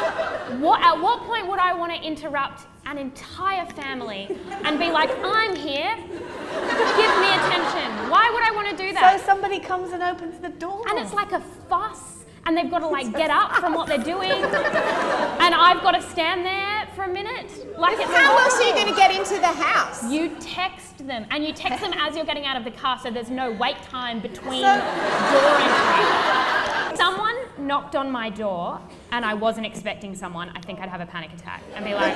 what, 0.60 0.80
at 0.82 0.98
what 1.00 1.20
point 1.22 1.46
would 1.48 1.58
I 1.58 1.74
want 1.74 1.92
to 1.92 2.00
interrupt 2.00 2.62
an 2.86 2.98
entire 2.98 3.66
family 3.66 4.28
and 4.64 4.78
be 4.78 4.90
like, 4.90 5.10
I'm 5.22 5.56
here, 5.56 5.96
give 5.96 7.12
me 7.20 7.28
attention? 7.32 8.10
Why 8.10 8.30
would 8.32 8.42
I 8.42 8.52
want 8.54 8.68
to 8.70 8.76
do 8.76 8.92
that? 8.92 9.20
So 9.20 9.26
somebody 9.26 9.58
comes 9.58 9.92
and 9.92 10.02
opens 10.02 10.38
the 10.40 10.50
door. 10.50 10.82
and 10.88 10.98
it's 10.98 11.12
like 11.14 11.32
a 11.32 11.40
fuss, 11.68 12.23
and 12.46 12.56
they've 12.56 12.70
got 12.70 12.80
to 12.80 12.88
like 12.88 13.12
get 13.12 13.30
up 13.30 13.56
from 13.56 13.74
what 13.74 13.86
they're 13.86 13.98
doing, 13.98 14.30
and 14.32 15.54
I've 15.54 15.82
got 15.82 15.92
to 15.92 16.02
stand 16.02 16.44
there 16.44 16.88
for 16.94 17.04
a 17.04 17.08
minute. 17.08 17.78
Like 17.78 17.98
it's 17.98 18.12
How 18.12 18.36
else 18.38 18.54
are 18.60 18.68
you 18.68 18.74
going 18.74 18.88
to 18.88 18.94
get 18.94 19.10
into 19.10 19.34
the 19.40 19.48
house? 19.48 20.04
You 20.10 20.30
text 20.40 21.06
them, 21.06 21.26
and 21.30 21.44
you 21.44 21.52
text 21.52 21.80
them 21.80 21.92
as 21.96 22.16
you're 22.16 22.24
getting 22.24 22.46
out 22.46 22.56
of 22.56 22.64
the 22.64 22.70
car, 22.70 22.98
so 22.98 23.10
there's 23.10 23.30
no 23.30 23.52
wait 23.52 23.76
time 23.82 24.20
between 24.20 24.62
door 24.62 25.56
entry. 25.58 26.96
Someone 26.96 27.34
knocked 27.58 27.96
on 27.96 28.10
my 28.10 28.30
door, 28.30 28.80
and 29.10 29.24
I 29.24 29.34
wasn't 29.34 29.66
expecting 29.66 30.14
someone. 30.14 30.50
I 30.54 30.60
think 30.60 30.80
I'd 30.80 30.88
have 30.88 31.00
a 31.00 31.06
panic 31.06 31.32
attack 31.32 31.62
and 31.74 31.84
be 31.84 31.94
like, 31.94 32.14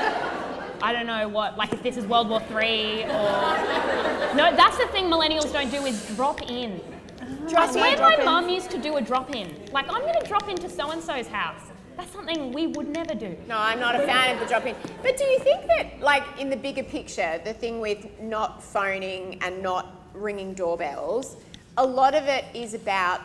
I 0.80 0.92
don't 0.92 1.06
know 1.06 1.28
what, 1.28 1.56
like 1.56 1.72
if 1.72 1.82
this 1.82 1.96
is 1.96 2.06
World 2.06 2.28
War 2.28 2.40
Three 2.40 3.02
or 3.02 3.08
no. 4.34 4.54
That's 4.54 4.78
the 4.78 4.86
thing 4.92 5.06
millennials 5.06 5.52
don't 5.52 5.70
do 5.70 5.84
is 5.86 6.06
drop 6.14 6.42
in. 6.48 6.80
I 7.54 7.70
swear 7.70 7.96
my 7.98 8.24
mum 8.24 8.48
used 8.48 8.70
to 8.70 8.78
do 8.78 8.96
a 8.96 9.00
drop 9.00 9.34
in. 9.34 9.54
Like 9.72 9.90
I'm 9.92 10.02
going 10.02 10.20
to 10.20 10.26
drop 10.26 10.48
into 10.48 10.68
so 10.68 10.90
and 10.90 11.02
so's 11.02 11.26
house. 11.28 11.62
That's 11.96 12.12
something 12.12 12.52
we 12.52 12.68
would 12.68 12.88
never 12.88 13.14
do. 13.14 13.37
No, 13.48 13.58
I'm 13.58 13.80
not 13.80 13.96
a 13.96 14.00
fan 14.00 14.34
of 14.34 14.40
the 14.40 14.46
drop 14.46 14.66
in. 14.66 14.76
But 15.02 15.16
do 15.16 15.24
you 15.24 15.40
think 15.40 15.66
that, 15.66 16.00
like, 16.00 16.22
in 16.38 16.48
the 16.48 16.56
bigger 16.56 16.84
picture, 16.84 17.40
the 17.44 17.52
thing 17.52 17.80
with 17.80 18.06
not 18.20 18.62
phoning 18.62 19.42
and 19.42 19.61
not 19.61 20.08
ringing 20.14 20.54
doorbells, 20.54 21.37
a 21.76 21.84
lot 21.84 22.14
of 22.14 22.24
it 22.24 22.44
is 22.54 22.74
about 22.74 23.20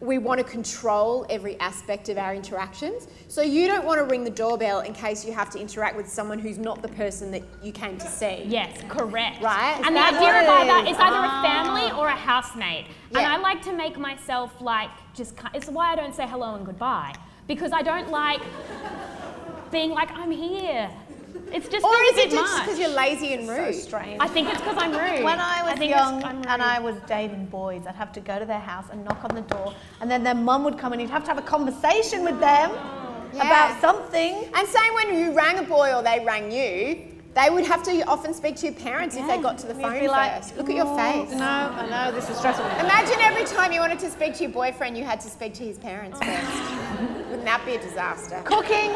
we 0.00 0.16
want 0.16 0.38
to 0.38 0.44
control 0.44 1.26
every 1.28 1.60
aspect 1.60 2.08
of 2.08 2.16
our 2.16 2.34
interactions. 2.34 3.06
So 3.28 3.42
you 3.42 3.66
don't 3.66 3.84
want 3.84 3.98
to 3.98 4.04
ring 4.04 4.24
the 4.24 4.30
doorbell 4.30 4.80
in 4.80 4.94
case 4.94 5.24
you 5.24 5.32
have 5.32 5.50
to 5.50 5.58
interact 5.58 5.94
with 5.94 6.08
someone 6.08 6.38
who's 6.38 6.56
not 6.56 6.80
the 6.80 6.88
person 6.88 7.30
that 7.32 7.42
you 7.62 7.70
came 7.70 7.98
to 7.98 8.06
see. 8.08 8.44
Yes, 8.46 8.82
correct. 8.88 9.42
Right? 9.42 9.80
And 9.84 9.94
the 9.94 10.00
idea 10.00 10.40
it 10.40 10.46
that 10.46 10.86
is? 10.88 10.96
either 10.96 11.16
a 11.16 11.42
family 11.42 11.90
ah. 11.92 12.00
or 12.00 12.08
a 12.08 12.16
housemate. 12.16 12.86
And 13.10 13.18
I 13.18 13.36
like 13.36 13.60
to 13.62 13.72
make 13.72 13.98
myself 13.98 14.58
like 14.60 14.90
just, 15.14 15.34
it's 15.52 15.68
why 15.68 15.92
I 15.92 15.96
don't 15.96 16.14
say 16.14 16.26
hello 16.26 16.54
and 16.54 16.64
goodbye 16.64 17.14
because 17.46 17.72
I 17.72 17.82
don't 17.82 18.10
like 18.10 18.40
being 19.70 19.90
like 19.90 20.10
I'm 20.12 20.30
here. 20.30 20.90
It's 21.52 21.68
just 21.68 21.84
Or 21.84 21.94
is 22.10 22.16
it 22.18 22.30
just 22.30 22.60
because 22.62 22.78
you're 22.78 22.88
lazy 22.90 23.34
and 23.34 23.48
rude? 23.48 23.74
So 23.74 23.80
strange. 23.80 24.18
I 24.20 24.28
think 24.28 24.48
it's 24.48 24.58
because 24.60 24.76
I'm 24.78 24.92
rude. 24.92 25.24
When 25.24 25.40
I 25.40 25.62
was 25.62 25.78
think 25.78 25.90
it's- 25.92 26.00
young 26.00 26.22
and. 26.24 26.62
I 26.62 26.78
was 26.78 26.96
dating 27.06 27.46
boys, 27.46 27.82
I'd 27.88 27.94
have 27.94 28.12
to 28.12 28.20
go 28.20 28.38
to 28.38 28.44
their 28.44 28.58
house 28.60 28.86
and 28.92 29.04
knock 29.04 29.24
on 29.24 29.34
the 29.34 29.42
door, 29.42 29.72
and 30.00 30.10
then 30.10 30.22
their 30.22 30.34
mum 30.34 30.62
would 30.64 30.78
come 30.78 30.92
and 30.92 31.00
you'd 31.00 31.10
have 31.10 31.24
to 31.24 31.28
have 31.28 31.38
a 31.38 31.42
conversation 31.42 32.24
with 32.24 32.38
them 32.40 32.70
Yeah. 33.32 33.46
about 33.46 33.80
something. 33.80 34.44
And 34.54 34.68
same 34.68 34.94
when 34.94 35.14
you 35.18 35.32
rang 35.32 35.58
a 35.58 35.62
boy 35.62 35.94
or 35.94 36.02
they 36.02 36.22
rang 36.24 36.50
you, 36.52 37.06
They 37.32 37.48
would 37.48 37.64
have 37.64 37.84
to 37.84 37.92
often 38.08 38.34
speak 38.34 38.56
to 38.56 38.66
your 38.66 38.74
parents 38.74 39.14
if 39.14 39.24
they 39.28 39.38
got 39.38 39.56
to 39.58 39.68
the 39.68 39.74
You'd 39.74 39.82
phone 39.82 40.00
be 40.00 40.08
like, 40.08 40.42
first. 40.42 40.56
Look 40.56 40.68
at 40.68 40.74
your 40.74 40.88
"Oh, 40.88 40.96
face. 40.96 41.30
No, 41.30 41.44
I 41.44 41.86
know, 41.88 42.10
this 42.12 42.28
is 42.28 42.36
stressful. 42.36 42.66
Imagine 42.66 43.20
every 43.20 43.44
time 43.44 43.70
you 43.72 43.78
wanted 43.78 44.00
to 44.00 44.10
speak 44.10 44.34
to 44.38 44.42
your 44.42 44.50
boyfriend, 44.50 44.98
you 44.98 45.04
had 45.04 45.20
to 45.20 45.30
speak 45.30 45.54
to 45.54 45.62
his 45.62 45.78
parents 45.78 46.18
oh. 46.20 46.24
first. 46.26 47.28
Wouldn't 47.28 47.44
that 47.44 47.62
be 47.64 47.76
a 47.76 47.80
disaster? 47.80 48.42
Cooking. 48.44 48.90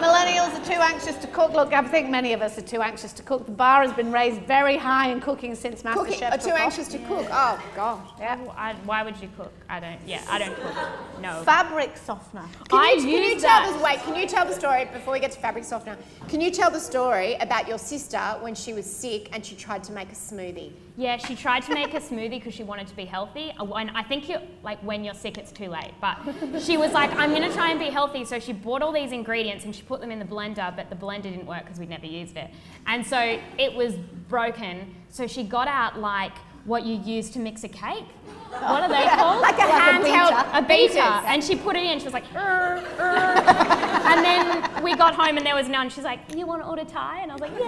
Millennials 0.00 0.52
are 0.60 0.64
too 0.64 0.80
anxious 0.80 1.16
to 1.18 1.26
cook. 1.28 1.52
Look, 1.52 1.72
I 1.72 1.82
think 1.82 2.10
many 2.10 2.32
of 2.32 2.42
us 2.42 2.58
are 2.58 2.62
too 2.62 2.82
anxious 2.82 3.12
to 3.14 3.22
cook. 3.22 3.46
The 3.46 3.52
bar 3.52 3.82
has 3.82 3.92
been 3.92 4.10
raised 4.12 4.42
very 4.42 4.76
high 4.76 5.10
in 5.10 5.20
cooking 5.20 5.54
since 5.54 5.82
MasterChef. 5.82 5.94
Cooking, 5.94 6.22
are 6.24 6.30
took 6.32 6.40
too 6.42 6.50
off. 6.50 6.58
anxious 6.60 6.88
to 6.88 6.98
cook. 6.98 7.26
Oh, 7.30 7.62
God. 7.76 8.00
Yeah. 8.18 8.38
I, 8.56 8.74
why 8.84 9.02
would 9.02 9.20
you 9.20 9.28
cook? 9.36 9.52
I 9.68 9.80
don't. 9.80 9.98
Yeah, 10.06 10.22
I 10.28 10.38
don't 10.38 10.56
cook. 10.56 10.74
No. 11.20 11.42
Fabric 11.44 11.96
softener. 11.96 12.44
Can 12.68 12.78
I 12.80 12.92
you, 12.96 13.00
can 13.02 13.08
you 13.08 13.18
use 13.18 13.42
tell 13.42 13.60
that. 13.62 13.76
the 13.78 13.84
wait? 13.84 14.00
Can 14.02 14.14
you 14.16 14.26
tell 14.26 14.44
the 14.44 14.54
story 14.54 14.84
before 14.86 15.12
we 15.14 15.20
get 15.20 15.30
to 15.32 15.38
fabric 15.38 15.64
softener? 15.64 15.96
Can 16.28 16.40
you 16.40 16.50
tell 16.50 16.70
the 16.70 16.80
story 16.80 17.34
about 17.34 17.68
your 17.68 17.78
sister 17.78 18.18
when 18.40 18.54
she 18.54 18.72
was 18.72 18.84
sick 18.90 19.28
and 19.32 19.44
she 19.44 19.54
tried 19.54 19.84
to 19.84 19.92
make 19.92 20.08
a 20.10 20.14
smoothie? 20.14 20.72
Yeah, 20.96 21.16
she 21.16 21.34
tried 21.34 21.64
to 21.64 21.74
make 21.74 21.92
a 21.94 21.98
smoothie 22.00 22.30
because 22.30 22.54
she 22.54 22.62
wanted 22.62 22.86
to 22.86 22.94
be 22.94 23.04
healthy. 23.04 23.52
Uh, 23.58 23.64
And 23.74 23.90
I 23.96 24.02
think 24.04 24.28
you 24.28 24.36
like 24.62 24.78
when 24.80 25.02
you're 25.04 25.14
sick, 25.14 25.38
it's 25.38 25.50
too 25.50 25.68
late. 25.68 25.92
But 26.00 26.18
she 26.60 26.76
was 26.76 26.92
like, 26.92 27.10
I'm 27.16 27.32
gonna 27.32 27.52
try 27.52 27.70
and 27.70 27.80
be 27.80 27.86
healthy. 27.86 28.24
So 28.24 28.38
she 28.38 28.52
bought 28.52 28.80
all 28.82 28.92
these 28.92 29.10
ingredients 29.10 29.64
and 29.64 29.74
she 29.74 29.82
put 29.86 30.00
them 30.00 30.10
in 30.10 30.18
the 30.18 30.24
blender, 30.24 30.74
but 30.74 30.90
the 30.90 30.96
blender 30.96 31.24
didn't 31.24 31.46
work 31.46 31.64
because 31.64 31.78
we'd 31.78 31.88
never 31.90 32.06
used 32.06 32.36
it. 32.36 32.50
And 32.86 33.06
so 33.06 33.38
it 33.58 33.74
was 33.74 33.94
broken. 34.28 34.94
So 35.08 35.26
she 35.26 35.44
got 35.44 35.68
out 35.68 35.98
like 35.98 36.32
what 36.64 36.84
you 36.84 36.96
use 36.96 37.28
to 37.30 37.38
mix 37.38 37.62
a 37.64 37.68
cake. 37.68 38.06
What 38.50 38.82
are 38.82 38.88
they 38.88 39.04
called? 39.16 39.42
Like 39.42 39.58
a 39.58 39.62
handheld 39.62 40.58
a 40.58 40.62
beater. 40.66 41.00
And 41.00 41.42
she 41.44 41.56
put 41.56 41.76
it 41.76 41.84
in. 41.84 41.98
She 41.98 42.04
was 42.04 42.14
like, 42.14 42.24
"Er, 42.34 42.82
er." 42.98 43.00
and 44.06 44.24
then 44.24 44.82
we 44.82 44.94
got 44.94 45.14
home 45.14 45.36
and 45.36 45.44
there 45.44 45.54
was 45.54 45.68
none. 45.68 45.88
She's 45.90 46.04
like, 46.04 46.20
you 46.34 46.46
want 46.46 46.62
to 46.62 46.68
order 46.68 46.84
Thai? 46.84 47.20
And 47.22 47.30
I 47.30 47.34
was 47.34 47.40
like, 47.40 47.52
yeah. 47.58 47.64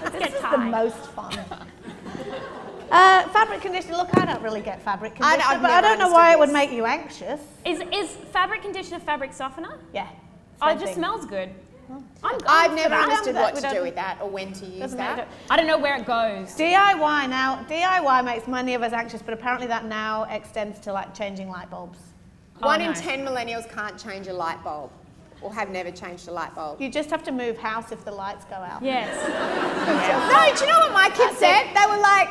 Let's 0.02 0.18
get 0.18 0.32
The 0.32 0.38
Thai. 0.40 0.68
most 0.70 0.96
fun. 1.12 1.38
Uh, 2.90 3.28
fabric 3.28 3.60
conditioner. 3.60 3.96
Look, 3.96 4.08
I 4.16 4.24
don't 4.24 4.42
really 4.42 4.60
get 4.60 4.82
fabric 4.82 5.14
conditioner, 5.14 5.44
I've 5.46 5.62
but 5.62 5.70
I 5.70 5.80
don't 5.80 5.98
know 5.98 6.10
why 6.10 6.32
it 6.32 6.38
would 6.38 6.50
make 6.50 6.72
you 6.72 6.86
anxious. 6.86 7.40
Is, 7.64 7.80
is 7.92 8.10
fabric 8.32 8.62
conditioner 8.62 8.98
fabric 9.00 9.32
softener? 9.32 9.78
Yeah. 9.94 10.08
Oh, 10.60 10.68
it 10.70 10.74
just 10.74 10.86
thing. 10.86 10.94
smells 10.96 11.24
good. 11.26 11.50
I'm, 11.90 12.04
I'm 12.22 12.38
I've 12.46 12.74
never 12.74 12.90
that. 12.90 13.08
understood 13.08 13.34
what 13.34 13.56
to 13.56 13.68
do 13.70 13.82
with 13.82 13.94
that 13.96 14.18
or 14.20 14.28
when 14.28 14.52
to 14.54 14.66
use 14.66 14.78
Doesn't 14.78 14.98
that. 14.98 15.16
matter. 15.16 15.28
I 15.48 15.56
don't 15.56 15.66
know 15.66 15.78
where 15.78 15.96
it 15.96 16.06
goes. 16.06 16.54
DIY 16.56 17.28
now. 17.28 17.64
DIY 17.68 18.24
makes 18.24 18.46
many 18.46 18.74
of 18.74 18.82
us 18.82 18.92
anxious, 18.92 19.22
but 19.22 19.34
apparently 19.34 19.66
that 19.68 19.86
now 19.86 20.24
extends 20.24 20.78
to 20.80 20.92
like 20.92 21.14
changing 21.14 21.48
light 21.48 21.68
bulbs. 21.70 21.98
One 22.58 22.80
Oh, 22.82 22.84
in 22.84 22.94
ten 22.94 23.24
millennials 23.24 23.68
can't 23.70 23.98
change 23.98 24.28
a 24.28 24.32
light 24.32 24.62
bulb 24.62 24.90
or 25.40 25.52
have 25.52 25.70
never 25.70 25.90
changed 25.90 26.28
a 26.28 26.32
light 26.32 26.54
bulb. 26.54 26.80
You 26.80 26.90
just 26.90 27.10
have 27.10 27.22
to 27.24 27.32
move 27.32 27.56
house 27.56 27.92
if 27.92 28.04
the 28.04 28.12
lights 28.12 28.44
go 28.44 28.56
out. 28.56 28.82
Yes. 28.82 29.08
No, 29.90 30.54
do 30.54 30.64
you 30.64 30.70
know 30.70 30.78
what 30.80 30.92
my 30.92 31.08
kids 31.10 31.38
said? 31.38 31.72
They 31.74 31.86
were 31.90 32.00
like, 32.00 32.28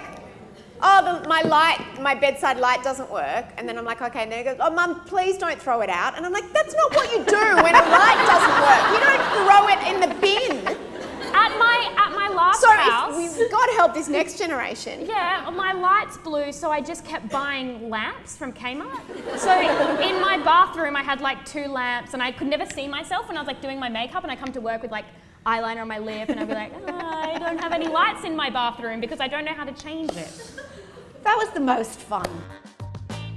oh, 0.81 1.19
the, 1.21 1.27
my 1.27 1.41
light, 1.41 1.79
my 2.01 2.15
bedside 2.15 2.57
light 2.57 2.83
doesn't 2.83 3.09
work. 3.11 3.45
And 3.57 3.67
then 3.67 3.77
I'm 3.77 3.85
like, 3.85 4.01
okay. 4.01 4.23
And 4.23 4.31
then 4.31 4.39
he 4.39 4.43
goes, 4.45 4.57
oh, 4.59 4.69
mum, 4.71 5.01
please 5.05 5.37
don't 5.37 5.59
throw 5.61 5.81
it 5.81 5.89
out. 5.89 6.15
And 6.17 6.25
I'm 6.25 6.31
like, 6.31 6.51
that's 6.53 6.75
not 6.75 6.95
what 6.95 7.11
you 7.11 7.23
do 7.25 7.63
when 7.63 7.75
a 7.75 7.85
light 7.89 8.19
doesn't 8.27 8.57
work. 8.67 8.83
You 8.93 8.99
don't 9.07 9.25
throw 9.37 9.67
it 9.73 9.81
in 9.93 10.09
the 10.09 10.15
bin. 10.21 10.77
At 11.31 11.57
my 11.59 11.93
at 11.95 12.15
my 12.15 12.27
last 12.35 12.59
So 12.59 12.71
house. 12.71 13.15
we, 13.15 13.49
God 13.49 13.69
help 13.75 13.93
this 13.93 14.09
next 14.09 14.39
generation. 14.39 15.05
Yeah, 15.05 15.47
my 15.55 15.73
lights 15.73 16.17
blew, 16.17 16.51
so 16.51 16.71
I 16.71 16.81
just 16.81 17.05
kept 17.05 17.29
buying 17.29 17.87
lamps 17.89 18.35
from 18.35 18.51
Kmart. 18.51 19.03
So 19.37 19.51
in 20.01 20.19
my 20.21 20.41
bathroom, 20.43 20.95
I 20.95 21.03
had 21.03 21.21
like 21.21 21.45
two 21.45 21.67
lamps, 21.67 22.13
and 22.15 22.23
I 22.23 22.31
could 22.31 22.47
never 22.47 22.65
see 22.65 22.87
myself 22.87 23.27
when 23.27 23.37
I 23.37 23.41
was 23.41 23.47
like 23.47 23.61
doing 23.61 23.79
my 23.79 23.89
makeup, 23.89 24.23
and 24.23 24.31
I 24.31 24.35
come 24.35 24.51
to 24.53 24.59
work 24.61 24.81
with 24.81 24.91
like 24.91 25.05
eyeliner 25.45 25.81
on 25.81 25.87
my 25.87 25.99
lip, 25.99 26.29
and 26.29 26.39
I'd 26.39 26.47
be 26.47 26.53
like, 26.55 26.73
"Oh, 26.87 26.97
I 26.97 27.37
don't 27.37 27.59
have 27.59 27.73
any 27.73 27.87
lights 27.87 28.23
in 28.23 28.35
my 28.35 28.49
bathroom 28.49 28.99
because 28.99 29.19
I 29.19 29.27
don't 29.27 29.45
know 29.45 29.53
how 29.53 29.65
to 29.65 29.73
change 29.73 30.11
it. 30.13 30.31
That 31.23 31.35
was 31.37 31.49
the 31.51 31.59
most 31.59 31.99
fun. 31.99 32.29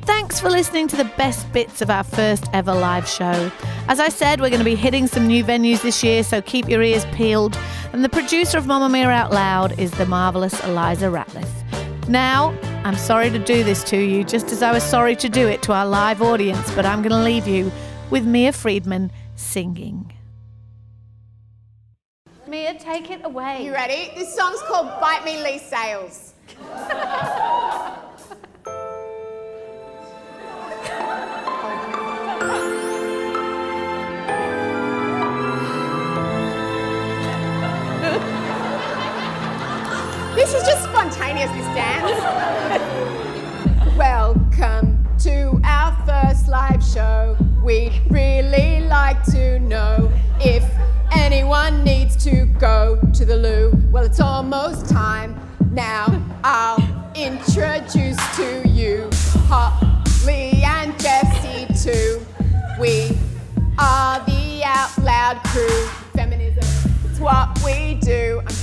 Thanks 0.04 0.40
for 0.40 0.50
listening 0.50 0.88
to 0.88 0.96
the 0.96 1.10
best 1.16 1.52
bits 1.52 1.80
of 1.80 1.88
our 1.88 2.02
first 2.02 2.46
ever 2.52 2.72
live 2.72 3.08
show. 3.08 3.52
As 3.88 4.00
I 4.00 4.08
said, 4.08 4.40
we're 4.40 4.50
going 4.50 4.58
to 4.58 4.64
be 4.64 4.74
hitting 4.74 5.06
some 5.06 5.26
new 5.26 5.44
venues 5.44 5.82
this 5.82 6.02
year, 6.02 6.24
so 6.24 6.42
keep 6.42 6.68
your 6.68 6.82
ears 6.82 7.04
peeled. 7.12 7.56
And 7.92 8.04
the 8.04 8.08
producer 8.08 8.58
of 8.58 8.64
Mamamia 8.64 9.06
Out 9.06 9.32
Loud 9.32 9.78
is 9.78 9.90
the 9.92 10.06
marvellous 10.06 10.58
Elissa 10.64 11.06
Ratliff. 11.06 11.48
Now, 12.08 12.56
I'm 12.84 12.96
sorry 12.96 13.30
to 13.30 13.38
do 13.38 13.62
this 13.62 13.84
to 13.84 13.96
you, 13.96 14.24
just 14.24 14.50
as 14.50 14.60
I 14.62 14.72
was 14.72 14.82
sorry 14.82 15.14
to 15.16 15.28
do 15.28 15.46
it 15.46 15.62
to 15.62 15.72
our 15.72 15.86
live 15.86 16.20
audience, 16.20 16.74
but 16.74 16.84
I'm 16.84 17.00
going 17.00 17.12
to 17.12 17.22
leave 17.22 17.46
you 17.46 17.70
with 18.10 18.24
Mia 18.26 18.52
Freedman 18.52 19.12
singing. 19.36 20.12
Mia, 22.48 22.74
take 22.78 23.10
it 23.10 23.24
away. 23.24 23.64
You 23.64 23.72
ready? 23.72 24.10
This 24.16 24.34
song's 24.34 24.60
called 24.62 24.88
Bite 25.00 25.24
Me 25.24 25.42
Leigh 25.42 25.58
Sales. 25.58 26.31
this 40.34 40.52
is 40.52 40.62
just 40.64 40.82
spontaneous, 40.84 41.50
this 41.52 41.64
dance. 41.74 42.20
Welcome 43.96 45.06
to 45.20 45.58
our 45.64 45.96
first 46.04 46.48
live 46.48 46.84
show. 46.84 47.34
We'd 47.64 47.98
really 48.10 48.82
like 48.88 49.24
to 49.26 49.58
know 49.60 50.12
if 50.40 50.64
anyone 51.12 51.82
needs 51.82 52.22
to 52.24 52.44
go 52.58 53.00
to 53.14 53.24
the 53.24 53.36
loo. 53.36 53.72
Well, 53.90 54.04
it's 54.04 54.20
almost 54.20 54.86
time. 54.88 55.41
Now 55.72 56.22
I'll 56.44 57.12
introduce 57.14 58.18
to 58.36 58.68
you 58.68 59.08
Holly 59.48 60.62
and 60.62 60.92
Jessie 61.00 61.66
too. 61.82 62.20
We 62.78 63.16
are 63.78 64.22
the 64.26 64.62
Out 64.66 64.98
Loud 64.98 65.42
crew. 65.44 65.86
Feminism, 66.12 66.62
it's 67.08 67.18
what 67.18 67.58
we 67.64 67.94
do. 68.02 68.42
I'm 68.46 68.61